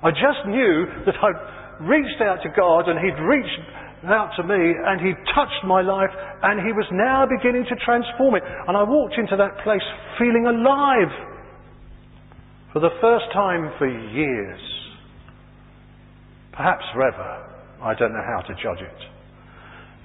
I 0.03 0.11
just 0.11 0.43
knew 0.51 1.07
that 1.07 1.15
I'd 1.15 1.87
reached 1.87 2.19
out 2.19 2.43
to 2.43 2.51
God 2.59 2.91
and 2.91 2.99
He'd 2.99 3.23
reached 3.23 3.63
out 4.11 4.35
to 4.35 4.43
me 4.43 4.59
and 4.59 4.99
He 4.99 5.15
touched 5.31 5.63
my 5.63 5.79
life 5.79 6.11
and 6.43 6.59
He 6.67 6.75
was 6.75 6.87
now 6.91 7.23
beginning 7.23 7.71
to 7.71 7.77
transform 7.87 8.35
it. 8.35 8.43
And 8.67 8.75
I 8.75 8.83
walked 8.83 9.15
into 9.15 9.39
that 9.39 9.63
place 9.63 9.87
feeling 10.19 10.51
alive 10.51 11.13
for 12.73 12.81
the 12.81 12.91
first 13.01 13.31
time 13.33 13.71
for 13.79 13.87
years. 13.87 14.61
Perhaps 16.51 16.83
forever. 16.93 17.47
I 17.81 17.95
don't 17.95 18.13
know 18.13 18.27
how 18.27 18.43
to 18.43 18.55
judge 18.59 18.83
it. 18.83 19.01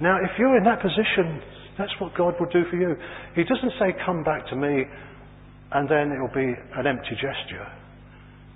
Now, 0.00 0.18
if 0.22 0.30
you're 0.38 0.56
in 0.56 0.64
that 0.64 0.80
position, 0.80 1.42
that's 1.78 1.92
what 2.00 2.14
God 2.16 2.34
will 2.40 2.50
do 2.50 2.64
for 2.70 2.76
you. 2.76 2.96
He 3.36 3.44
doesn't 3.44 3.72
say, 3.78 3.94
Come 4.04 4.24
back 4.24 4.46
to 4.48 4.56
me, 4.56 4.82
and 5.72 5.88
then 5.88 6.10
it'll 6.10 6.34
be 6.34 6.52
an 6.74 6.86
empty 6.86 7.14
gesture. 7.14 7.66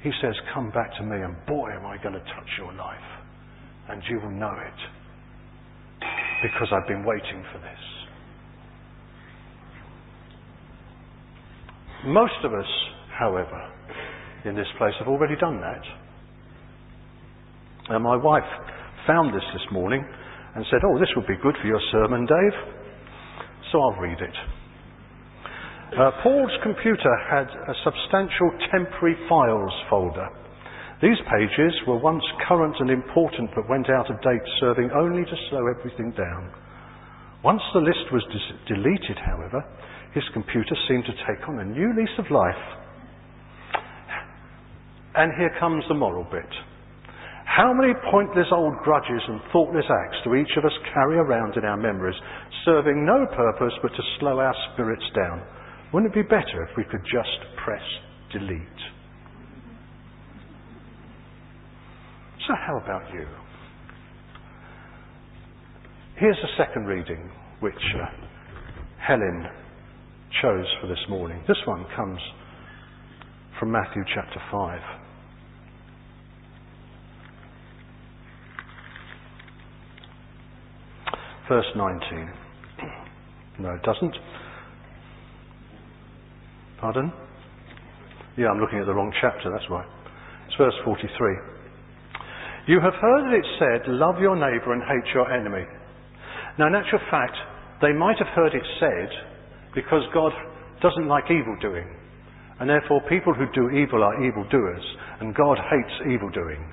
He 0.03 0.11
says, 0.21 0.35
Come 0.53 0.71
back 0.73 0.91
to 0.99 1.05
me, 1.05 1.23
and 1.23 1.37
boy, 1.47 1.71
am 1.71 1.87
I 1.87 1.97
going 2.03 2.15
to 2.15 2.21
touch 2.35 2.51
your 2.59 2.73
life. 2.75 2.99
And 3.89 4.03
you 4.11 4.19
will 4.21 4.31
know 4.31 4.53
it. 4.53 4.81
Because 6.43 6.69
I've 6.73 6.89
been 6.89 7.05
waiting 7.05 7.45
for 7.53 7.59
this. 7.59 7.79
Most 12.07 12.45
of 12.45 12.53
us, 12.53 12.67
however, 13.17 13.71
in 14.45 14.57
this 14.57 14.67
place 14.79 14.95
have 14.99 15.07
already 15.07 15.37
done 15.37 15.61
that. 15.61 15.83
And 17.95 18.03
my 18.03 18.17
wife 18.17 18.43
found 19.07 19.33
this 19.33 19.45
this 19.53 19.63
morning 19.71 20.05
and 20.57 20.65
said, 20.71 20.81
Oh, 20.85 20.99
this 20.99 21.09
would 21.15 21.29
be 21.29 21.37
good 21.41 21.55
for 21.61 21.69
your 21.69 21.81
sermon, 21.93 22.27
Dave. 22.27 22.82
So 23.73 23.81
I'll 23.81 23.99
read 23.99 24.21
it. 24.21 24.37
Uh, 25.99 26.11
Paul's 26.23 26.53
computer 26.63 27.13
had 27.29 27.49
a 27.49 27.75
substantial 27.85 28.53
temporary 28.71 29.17
files 29.29 29.73
folder. 29.89 30.29
These 31.03 31.19
pages 31.29 31.73
were 31.89 31.99
once 31.99 32.23
current 32.47 32.77
and 32.79 32.91
important 32.91 33.51
but 33.55 33.69
went 33.69 33.91
out 33.91 34.11
of 34.11 34.21
date, 34.23 34.41
serving 34.61 34.91
only 34.95 35.25
to 35.25 35.37
slow 35.51 35.67
everything 35.67 36.13
down. 36.17 36.53
Once 37.43 37.63
the 37.75 37.81
list 37.81 38.13
was 38.13 38.23
deleted, 38.69 39.19
however, 39.27 39.65
his 40.15 40.25
computer 40.33 40.77
seemed 40.87 41.05
to 41.05 41.13
take 41.27 41.49
on 41.49 41.59
a 41.59 41.65
new 41.65 41.93
lease 41.97 42.19
of 42.19 42.31
life. 42.31 42.63
And 45.15 45.33
here 45.37 45.51
comes 45.59 45.85
the 45.89 45.95
moral 45.95 46.25
bit. 46.25 46.49
How 47.45 47.73
many 47.73 47.93
pointless 48.11 48.47
old 48.53 48.77
grudges 48.79 49.23
and 49.29 49.41
thoughtless 49.53 49.85
acts 49.91 50.17
do 50.25 50.35
each 50.35 50.57
of 50.57 50.65
us 50.65 50.73
carry 50.95 51.19
around 51.19 51.57
in 51.57 51.65
our 51.65 51.77
memories, 51.77 52.17
serving 52.65 53.05
no 53.05 53.27
purpose 53.35 53.73
but 53.83 53.89
to 53.91 54.03
slow 54.19 54.39
our 54.39 54.55
spirits 54.73 55.05
down? 55.15 55.43
Wouldn't 55.93 56.13
it 56.13 56.15
be 56.15 56.23
better 56.23 56.67
if 56.69 56.77
we 56.77 56.85
could 56.85 57.03
just 57.05 57.39
press 57.65 57.83
delete? 58.33 58.61
So, 62.47 62.55
how 62.67 62.79
about 62.79 63.13
you? 63.13 63.27
Here's 66.17 66.39
a 66.39 66.57
second 66.57 66.87
reading 66.87 67.31
which 67.61 67.75
uh, 67.75 68.07
Helen 68.99 69.47
chose 70.41 70.67
for 70.81 70.87
this 70.87 71.05
morning. 71.09 71.43
This 71.47 71.59
one 71.67 71.85
comes 71.95 72.19
from 73.59 73.71
Matthew 73.71 74.03
chapter 74.15 74.41
5. 74.51 75.02
Verse 81.53 81.69
19. 81.77 82.33
No, 83.59 83.75
it 83.77 83.83
doesn't. 83.83 84.17
Pardon? 86.81 87.13
Yeah, 88.39 88.49
I'm 88.49 88.59
looking 88.59 88.79
at 88.79 88.87
the 88.87 88.95
wrong 88.95 89.13
chapter, 89.21 89.53
that's 89.53 89.69
why. 89.69 89.85
It's 90.47 90.57
verse 90.57 90.73
43. 90.83 91.13
You 92.69 92.81
have 92.81 92.95
heard 92.95 93.29
that 93.29 93.37
it 93.37 93.45
said, 93.61 93.93
Love 93.93 94.17
your 94.19 94.33
neighbour 94.33 94.73
and 94.73 94.81
hate 94.81 95.13
your 95.13 95.31
enemy. 95.31 95.69
Now, 96.59 96.69
in 96.69 96.75
actual 96.75 97.05
fact, 97.11 97.37
they 97.83 97.93
might 97.93 98.17
have 98.17 98.33
heard 98.33 98.55
it 98.55 98.65
said 98.81 99.13
because 99.75 100.09
God 100.15 100.33
doesn't 100.81 101.07
like 101.07 101.25
evil 101.29 101.59
doing. 101.61 101.85
And 102.61 102.71
therefore, 102.71 103.03
people 103.11 103.35
who 103.35 103.45
do 103.53 103.69
evil 103.77 104.03
are 104.03 104.25
evil 104.25 104.49
doers, 104.49 104.85
and 105.21 105.35
God 105.35 105.59
hates 105.69 106.09
evil 106.09 106.31
doing. 106.31 106.65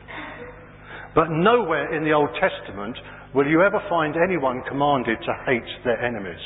But 1.13 1.32
nowhere 1.32 1.94
in 1.94 2.06
the 2.06 2.13
Old 2.13 2.30
Testament 2.39 2.96
will 3.36 3.48
you 3.48 3.62
ever 3.62 3.80
find 3.89 4.15
anyone 4.18 4.63
commanded 4.68 5.18
to 5.22 5.34
hate 5.46 5.70
their 5.86 6.04
enemies. 6.04 6.42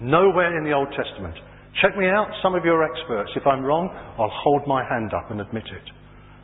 Nowhere 0.00 0.56
in 0.56 0.64
the 0.64 0.72
Old 0.72 0.88
Testament. 0.96 1.34
Check 1.82 1.96
me 1.96 2.06
out, 2.06 2.28
some 2.42 2.54
of 2.54 2.64
you 2.64 2.72
are 2.72 2.84
experts. 2.84 3.30
If 3.36 3.46
I'm 3.46 3.62
wrong, 3.62 3.88
I'll 4.18 4.32
hold 4.42 4.66
my 4.66 4.82
hand 4.88 5.12
up 5.12 5.30
and 5.30 5.40
admit 5.40 5.64
it. 5.66 5.88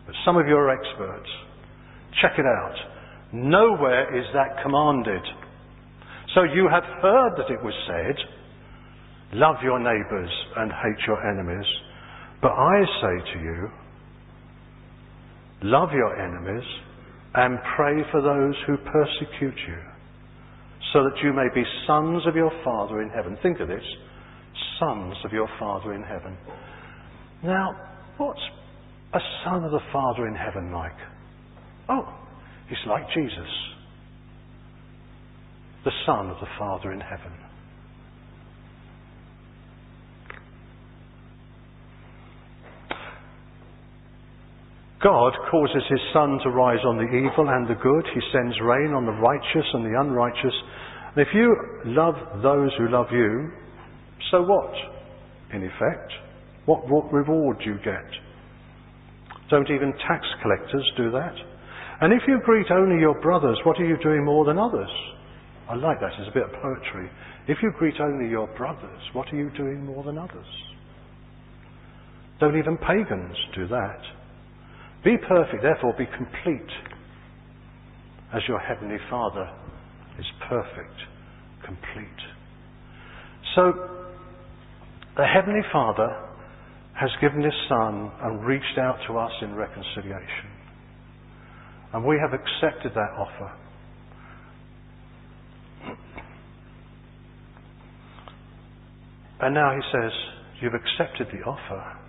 But 0.06 0.14
some 0.24 0.36
of 0.36 0.46
you 0.46 0.54
are 0.54 0.70
experts. 0.70 1.28
Check 2.20 2.32
it 2.38 2.44
out. 2.44 2.76
Nowhere 3.32 4.16
is 4.16 4.26
that 4.34 4.62
commanded. 4.62 5.22
So 6.34 6.42
you 6.42 6.68
have 6.70 6.84
heard 7.02 7.32
that 7.38 7.50
it 7.50 7.62
was 7.62 7.74
said, 7.86 8.16
love 9.32 9.56
your 9.62 9.78
neighbours 9.78 10.30
and 10.56 10.70
hate 10.70 11.06
your 11.06 11.18
enemies. 11.26 11.66
But 12.42 12.52
I 12.52 12.84
say 13.00 13.32
to 13.32 13.38
you, 13.40 13.68
love 15.62 15.88
your 15.92 16.20
enemies 16.20 16.64
and 17.34 17.58
pray 17.76 18.02
for 18.10 18.22
those 18.22 18.54
who 18.66 18.76
persecute 18.76 19.58
you, 19.66 19.78
so 20.92 21.02
that 21.04 21.18
you 21.22 21.32
may 21.32 21.48
be 21.54 21.64
sons 21.86 22.26
of 22.26 22.36
your 22.36 22.52
Father 22.64 23.02
in 23.02 23.10
heaven. 23.10 23.36
Think 23.42 23.60
of 23.60 23.68
this 23.68 23.84
sons 24.78 25.14
of 25.24 25.32
your 25.32 25.48
Father 25.58 25.94
in 25.94 26.02
heaven. 26.02 26.36
Now, 27.42 27.76
what's 28.16 28.40
a 29.12 29.20
son 29.44 29.64
of 29.64 29.70
the 29.70 29.80
Father 29.92 30.26
in 30.26 30.34
heaven 30.34 30.72
like? 30.72 30.96
Oh, 31.88 32.12
he's 32.68 32.78
like 32.86 33.04
Jesus, 33.14 33.50
the 35.84 35.92
Son 36.06 36.30
of 36.30 36.38
the 36.40 36.46
Father 36.58 36.92
in 36.92 37.00
heaven. 37.00 37.32
God 45.04 45.36
causes 45.50 45.84
his 45.90 46.00
sun 46.14 46.40
to 46.42 46.48
rise 46.48 46.80
on 46.86 46.96
the 46.96 47.04
evil 47.04 47.44
and 47.52 47.68
the 47.68 47.76
good. 47.76 48.06
He 48.14 48.20
sends 48.32 48.56
rain 48.64 48.96
on 48.96 49.04
the 49.04 49.12
righteous 49.12 49.68
and 49.74 49.84
the 49.84 50.00
unrighteous. 50.00 50.56
And 51.14 51.20
if 51.20 51.28
you 51.34 51.54
love 51.84 52.14
those 52.42 52.70
who 52.78 52.88
love 52.88 53.08
you, 53.12 53.52
so 54.30 54.40
what, 54.40 54.72
in 55.52 55.62
effect? 55.62 56.10
What, 56.64 56.88
what 56.88 57.12
reward 57.12 57.58
do 57.58 57.66
you 57.66 57.76
get? 57.84 58.08
Don't 59.50 59.68
even 59.68 59.92
tax 60.08 60.24
collectors 60.40 60.90
do 60.96 61.10
that? 61.10 61.34
And 62.00 62.14
if 62.14 62.22
you 62.26 62.40
greet 62.42 62.70
only 62.70 62.98
your 62.98 63.20
brothers, 63.20 63.58
what 63.64 63.78
are 63.78 63.84
you 63.84 63.98
doing 64.02 64.24
more 64.24 64.46
than 64.46 64.58
others? 64.58 64.88
I 65.68 65.74
like 65.74 66.00
that, 66.00 66.12
it's 66.18 66.30
a 66.30 66.32
bit 66.32 66.44
of 66.44 66.52
poetry. 66.62 67.10
If 67.46 67.58
you 67.62 67.72
greet 67.78 68.00
only 68.00 68.30
your 68.30 68.46
brothers, 68.56 69.02
what 69.12 69.30
are 69.32 69.36
you 69.36 69.50
doing 69.50 69.84
more 69.84 70.02
than 70.02 70.16
others? 70.16 70.46
Don't 72.40 72.58
even 72.58 72.78
pagans 72.78 73.36
do 73.54 73.68
that. 73.68 74.00
Be 75.04 75.16
perfect, 75.18 75.62
therefore 75.62 75.94
be 75.98 76.06
complete, 76.06 76.70
as 78.34 78.42
your 78.48 78.58
heavenly 78.58 78.98
Father 79.10 79.50
is 80.18 80.26
perfect, 80.48 80.94
complete. 81.64 82.08
So, 83.54 83.72
the 85.16 85.26
Heavenly 85.26 85.62
Father 85.72 86.08
has 86.94 87.10
given 87.20 87.42
His 87.42 87.54
Son 87.68 88.10
and 88.22 88.44
reached 88.44 88.78
out 88.78 88.98
to 89.08 89.18
us 89.18 89.32
in 89.42 89.54
reconciliation. 89.54 90.50
And 91.92 92.04
we 92.04 92.18
have 92.18 92.32
accepted 92.32 92.92
that 92.94 93.10
offer. 93.16 93.52
And 99.40 99.54
now 99.54 99.74
He 99.74 99.82
says, 99.92 100.12
You've 100.60 100.74
accepted 100.74 101.28
the 101.32 101.44
offer. 101.44 102.03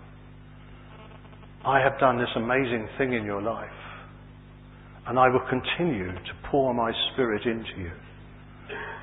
I 1.65 1.80
have 1.80 1.99
done 1.99 2.17
this 2.17 2.30
amazing 2.36 2.88
thing 2.97 3.13
in 3.13 3.25
your 3.25 3.41
life. 3.41 3.69
And 5.08 5.19
I 5.19 5.30
will 5.30 5.43
continue 5.49 6.12
to 6.12 6.34
pour 6.49 6.73
my 6.73 6.91
Spirit 7.13 7.45
into 7.45 7.80
you. 7.80 7.91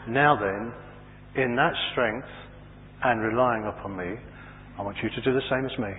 Now 0.09 0.37
then, 0.37 0.73
in 1.43 1.57
that 1.57 1.73
strength, 1.93 2.29
and 3.05 3.21
relying 3.21 3.65
upon 3.65 3.97
me, 3.97 4.15
I 4.79 4.83
want 4.83 4.97
you 5.03 5.11
to 5.11 5.21
do 5.23 5.33
the 5.33 5.43
same 5.51 5.65
as 5.65 5.79
me. 5.79 5.93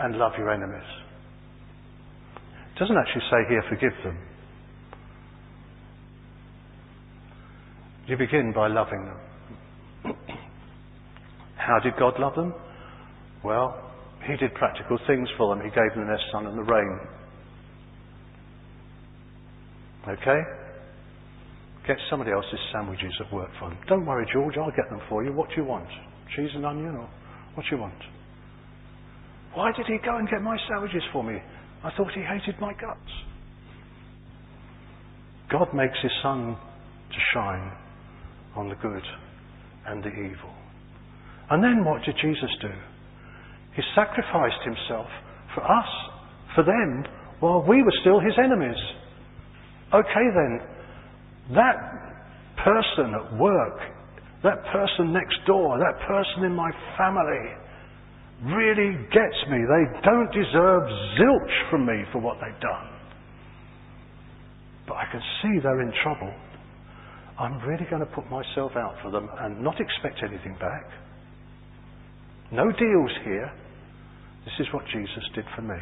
and 0.00 0.16
love 0.16 0.32
your 0.38 0.50
enemies. 0.52 0.88
It 2.74 2.78
doesn't 2.78 2.96
actually 2.96 3.22
say 3.30 3.48
here, 3.48 3.62
forgive 3.68 3.92
them. 4.04 4.18
You 8.06 8.16
begin 8.16 8.52
by 8.54 8.68
loving 8.68 9.04
them. 9.04 10.16
How 11.56 11.78
did 11.80 11.94
God 11.98 12.18
love 12.18 12.34
them? 12.34 12.54
Well, 13.44 13.92
He 14.26 14.36
did 14.36 14.54
practical 14.54 14.98
things 15.06 15.28
for 15.36 15.54
them. 15.54 15.64
He 15.64 15.70
gave 15.70 15.94
them 15.94 16.06
their 16.06 16.20
sun 16.32 16.46
and 16.46 16.58
the 16.58 16.62
rain. 16.62 17.00
Okay? 20.08 20.40
Get 21.86 21.96
somebody 22.10 22.32
else's 22.32 22.60
sandwiches 22.72 23.12
at 23.20 23.32
work 23.32 23.50
for 23.58 23.70
them. 23.70 23.78
Don't 23.88 24.04
worry, 24.04 24.26
George, 24.32 24.56
I'll 24.58 24.70
get 24.70 24.90
them 24.90 25.00
for 25.08 25.24
you. 25.24 25.32
What 25.32 25.48
do 25.50 25.56
you 25.56 25.64
want? 25.64 25.88
Cheese 26.36 26.50
and 26.54 26.66
onion 26.66 26.96
or 26.96 27.08
what 27.54 27.64
do 27.68 27.76
you 27.76 27.80
want? 27.80 27.94
Why 29.54 29.72
did 29.72 29.86
he 29.86 29.96
go 30.04 30.16
and 30.18 30.28
get 30.28 30.42
my 30.42 30.56
sandwiches 30.68 31.02
for 31.12 31.24
me? 31.24 31.38
I 31.82 31.90
thought 31.96 32.12
he 32.12 32.20
hated 32.20 32.60
my 32.60 32.72
guts. 32.74 33.10
God 35.50 35.72
makes 35.72 35.96
his 36.02 36.12
sun 36.22 36.56
to 37.10 37.18
shine 37.32 37.72
on 38.54 38.68
the 38.68 38.74
good 38.76 39.02
and 39.86 40.02
the 40.04 40.10
evil. 40.10 40.52
And 41.50 41.64
then 41.64 41.84
what 41.84 42.04
did 42.04 42.16
Jesus 42.20 42.50
do? 42.60 42.70
He 43.78 43.84
sacrificed 43.94 44.58
himself 44.64 45.06
for 45.54 45.62
us, 45.62 45.90
for 46.56 46.64
them, 46.64 47.04
while 47.38 47.62
we 47.62 47.80
were 47.80 47.94
still 48.00 48.18
his 48.18 48.34
enemies. 48.36 48.74
Okay 49.94 50.26
then, 50.34 50.58
that 51.54 51.78
person 52.64 53.14
at 53.14 53.38
work, 53.38 53.78
that 54.42 54.64
person 54.72 55.12
next 55.12 55.38
door, 55.46 55.78
that 55.78 55.94
person 56.08 56.42
in 56.42 56.56
my 56.56 56.72
family 56.98 57.54
really 58.50 58.98
gets 59.14 59.38
me. 59.46 59.62
They 59.62 60.00
don't 60.02 60.32
deserve 60.32 60.82
zilch 61.14 61.70
from 61.70 61.86
me 61.86 62.02
for 62.10 62.18
what 62.18 62.38
they've 62.42 62.60
done. 62.60 62.88
But 64.88 64.94
I 64.94 65.04
can 65.12 65.22
see 65.40 65.60
they're 65.62 65.82
in 65.82 65.92
trouble. 66.02 66.34
I'm 67.38 67.60
really 67.60 67.86
going 67.88 68.02
to 68.02 68.10
put 68.12 68.28
myself 68.28 68.72
out 68.74 68.96
for 69.04 69.12
them 69.12 69.28
and 69.38 69.62
not 69.62 69.80
expect 69.80 70.24
anything 70.28 70.56
back. 70.58 70.90
No 72.50 72.72
deals 72.72 73.12
here. 73.22 73.52
This 74.48 74.66
is 74.66 74.72
what 74.72 74.84
Jesus 74.86 75.24
did 75.34 75.44
for 75.54 75.60
me. 75.60 75.76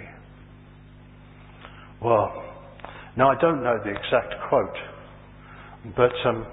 Well, 2.02 2.42
now 3.16 3.30
I 3.30 3.40
don't 3.40 3.62
know 3.62 3.78
the 3.78 3.90
exact 3.90 4.34
quote, 4.48 4.76
but 5.94 6.10
um, 6.26 6.44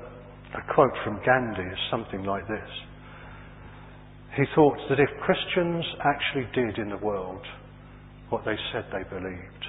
a 0.54 0.73
quote 0.76 0.93
from 1.04 1.19
Gandhi 1.26 1.63
is 1.63 1.80
something 1.89 2.23
like 2.23 2.47
this. 2.47 2.69
He 4.38 4.43
thought 4.54 4.78
that 4.89 4.99
if 4.99 5.10
Christians 5.21 5.84
actually 6.06 6.45
did 6.54 6.78
in 6.78 6.89
the 6.89 7.04
world 7.04 7.41
what 8.30 8.45
they 8.45 8.56
said 8.71 8.86
they 8.93 9.10
believed, 9.10 9.65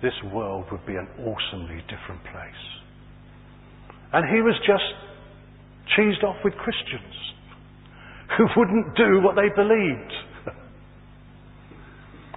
this 0.00 0.16
world 0.32 0.64
would 0.72 0.86
be 0.86 0.96
an 0.96 1.08
awesomely 1.20 1.84
different 1.92 2.22
place. 2.24 2.64
And 4.14 4.34
he 4.34 4.40
was 4.40 4.54
just 4.66 4.88
cheesed 5.92 6.24
off 6.24 6.36
with 6.42 6.54
Christians 6.54 7.14
who 8.38 8.46
wouldn't 8.56 8.96
do 8.96 9.20
what 9.20 9.36
they 9.36 9.52
believed. 9.54 10.12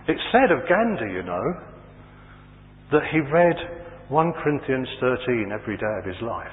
It's 0.07 0.21
said 0.31 0.51
of 0.51 0.67
Gandhi, 0.69 1.13
you 1.13 1.23
know, 1.23 1.53
that 2.91 3.01
he 3.11 3.19
read 3.19 3.55
1 4.09 4.33
Corinthians 4.41 4.87
13 5.01 5.51
every 5.51 5.75
day 5.75 5.97
of 5.99 6.05
his 6.05 6.21
life. 6.21 6.47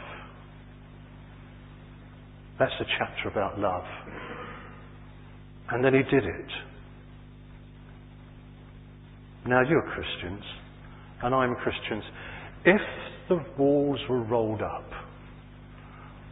That's 2.59 2.73
a 2.81 2.85
chapter 2.99 3.29
about 3.29 3.59
love. 3.59 3.85
And 5.71 5.85
then 5.85 5.95
he 5.95 6.03
did 6.03 6.25
it. 6.25 6.51
Now 9.47 9.63
you're 9.69 9.83
Christians, 9.83 10.43
and 11.23 11.35
I'm 11.35 11.55
Christians. 11.57 12.05
If 12.65 12.81
the 13.29 13.45
walls 13.59 14.01
were 14.09 14.23
rolled 14.23 14.63
up, 14.63 14.89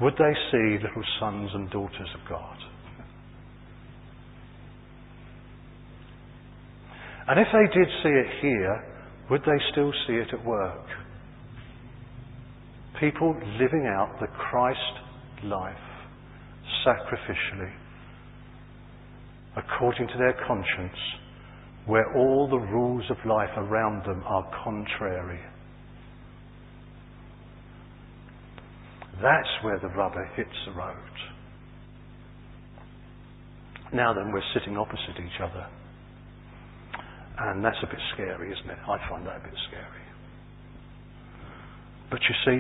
would 0.01 0.15
they 0.15 0.33
see 0.51 0.79
little 0.83 1.05
sons 1.21 1.51
and 1.55 1.71
daughters 1.71 2.09
of 2.15 2.29
God? 2.29 2.57
And 7.29 7.39
if 7.39 7.47
they 7.53 7.79
did 7.79 7.89
see 8.03 8.09
it 8.09 8.27
here, 8.41 8.85
would 9.31 9.43
they 9.43 9.59
still 9.71 9.93
see 10.07 10.15
it 10.15 10.29
at 10.33 10.45
work? 10.45 10.87
People 12.99 13.35
living 13.61 13.87
out 13.87 14.17
the 14.21 14.27
Christ 14.27 14.79
life 15.45 15.75
sacrificially, 16.87 17.73
according 19.57 20.09
to 20.09 20.19
their 20.19 20.35
conscience, 20.47 20.99
where 21.87 22.17
all 22.17 22.49
the 22.49 22.59
rules 22.59 23.05
of 23.11 23.17
life 23.27 23.51
around 23.57 24.05
them 24.05 24.23
are 24.27 24.49
contrary. 24.65 25.41
That's 29.21 29.49
where 29.63 29.79
the 29.79 29.89
rubber 29.89 30.29
hits 30.37 30.51
the 30.67 30.73
road. 30.73 30.97
Now 33.93 34.13
then, 34.15 34.33
we're 34.33 34.43
sitting 34.55 34.77
opposite 34.77 35.19
each 35.19 35.41
other. 35.41 35.67
And 37.45 37.65
that's 37.65 37.79
a 37.83 37.87
bit 37.87 37.99
scary, 38.15 38.53
isn't 38.53 38.71
it? 38.71 38.79
I 38.87 38.99
find 39.09 39.27
that 39.27 39.39
a 39.39 39.41
bit 39.41 39.55
scary. 39.69 40.03
But 42.09 42.21
you 42.29 42.35
see, 42.45 42.59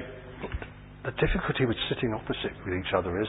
the 1.05 1.13
difficulty 1.25 1.67
with 1.67 1.77
sitting 1.89 2.13
opposite 2.13 2.51
with 2.65 2.75
each 2.75 2.93
other 2.97 3.21
is 3.23 3.29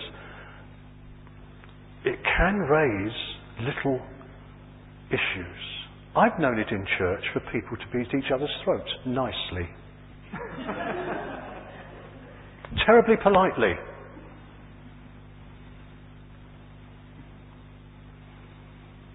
it 2.05 2.17
can 2.23 2.57
raise 2.57 3.13
little 3.61 4.01
issues. 5.09 5.61
I've 6.15 6.39
known 6.39 6.57
it 6.57 6.69
in 6.71 6.87
church 6.97 7.23
for 7.33 7.39
people 7.51 7.77
to 7.77 7.85
beat 7.91 8.11
each 8.17 8.31
other's 8.33 8.49
throats 8.63 8.89
nicely. 9.05 9.69
Terribly 12.85 13.15
politely. 13.21 13.73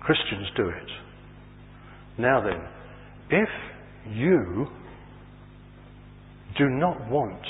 Christians 0.00 0.46
do 0.56 0.68
it. 0.68 0.88
Now 2.18 2.42
then, 2.42 2.60
if 3.30 3.48
you 4.12 4.66
do 6.58 6.68
not 6.68 7.08
want 7.10 7.42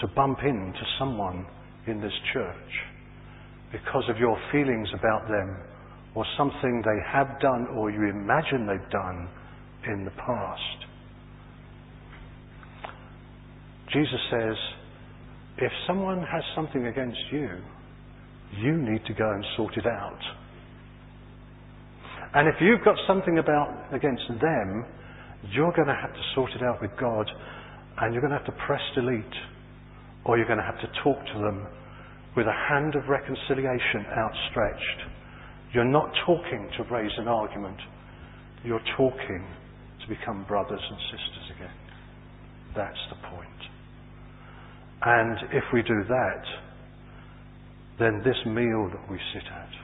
to 0.00 0.06
bump 0.08 0.38
into 0.44 0.80
someone 0.98 1.46
in 1.86 2.00
this 2.00 2.12
church 2.32 2.54
because 3.72 4.04
of 4.10 4.18
your 4.18 4.36
feelings 4.52 4.88
about 4.92 5.28
them 5.28 5.56
or 6.14 6.24
something 6.36 6.82
they 6.84 7.10
have 7.10 7.40
done 7.40 7.66
or 7.74 7.90
you 7.90 8.10
imagine 8.10 8.66
they've 8.66 8.90
done 8.90 9.28
in 9.86 10.04
the 10.04 10.10
past, 10.10 10.86
Jesus 13.92 14.20
says, 14.30 14.56
if 15.58 15.72
someone 15.86 16.18
has 16.18 16.42
something 16.54 16.86
against 16.86 17.20
you, 17.30 17.48
you 18.58 18.76
need 18.76 19.04
to 19.06 19.14
go 19.14 19.30
and 19.30 19.44
sort 19.56 19.76
it 19.76 19.86
out. 19.86 20.20
And 22.34 22.48
if 22.48 22.54
you've 22.60 22.84
got 22.84 22.96
something 23.06 23.38
about 23.38 23.92
against 23.92 24.24
them, 24.40 24.86
you're 25.50 25.72
going 25.72 25.88
to 25.88 25.94
have 25.94 26.12
to 26.12 26.22
sort 26.34 26.50
it 26.52 26.62
out 26.62 26.80
with 26.80 26.90
God, 26.98 27.28
and 27.98 28.14
you're 28.14 28.22
going 28.22 28.32
to 28.32 28.38
have 28.38 28.46
to 28.46 28.64
press 28.66 28.80
delete, 28.94 29.36
or 30.24 30.38
you're 30.38 30.46
going 30.46 30.58
to 30.58 30.64
have 30.64 30.80
to 30.80 30.88
talk 31.04 31.18
to 31.34 31.38
them 31.40 31.66
with 32.36 32.46
a 32.46 32.68
hand 32.70 32.94
of 32.94 33.08
reconciliation 33.08 34.06
outstretched. 34.16 35.00
You're 35.74 35.84
not 35.84 36.10
talking 36.24 36.70
to 36.78 36.84
raise 36.94 37.12
an 37.18 37.28
argument. 37.28 37.76
You're 38.64 38.84
talking 38.96 39.44
to 40.00 40.08
become 40.08 40.44
brothers 40.48 40.80
and 40.80 40.98
sisters 41.10 41.56
again. 41.56 41.76
That's 42.74 42.98
the 43.10 43.28
point. 43.28 43.48
And 45.02 45.38
if 45.52 45.64
we 45.72 45.82
do 45.82 46.04
that, 46.08 46.44
then 47.98 48.22
this 48.24 48.36
meal 48.46 48.88
that 48.90 49.10
we 49.10 49.18
sit 49.34 49.44
at 49.52 49.81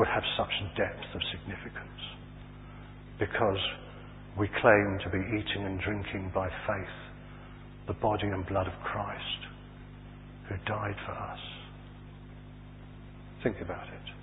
would 0.00 0.08
have 0.08 0.24
such 0.34 0.48
depth 0.78 1.14
of 1.14 1.20
significance 1.30 2.00
because 3.18 3.60
we 4.38 4.48
claim 4.62 4.98
to 5.04 5.10
be 5.10 5.18
eating 5.18 5.66
and 5.66 5.78
drinking 5.78 6.32
by 6.34 6.48
faith 6.66 6.96
the 7.86 7.92
body 7.92 8.28
and 8.28 8.46
blood 8.46 8.66
of 8.66 8.72
Christ 8.82 9.44
who 10.48 10.56
died 10.64 10.96
for 11.04 11.12
us. 11.12 11.38
Think 13.42 13.60
about 13.60 13.88
it. 13.88 14.19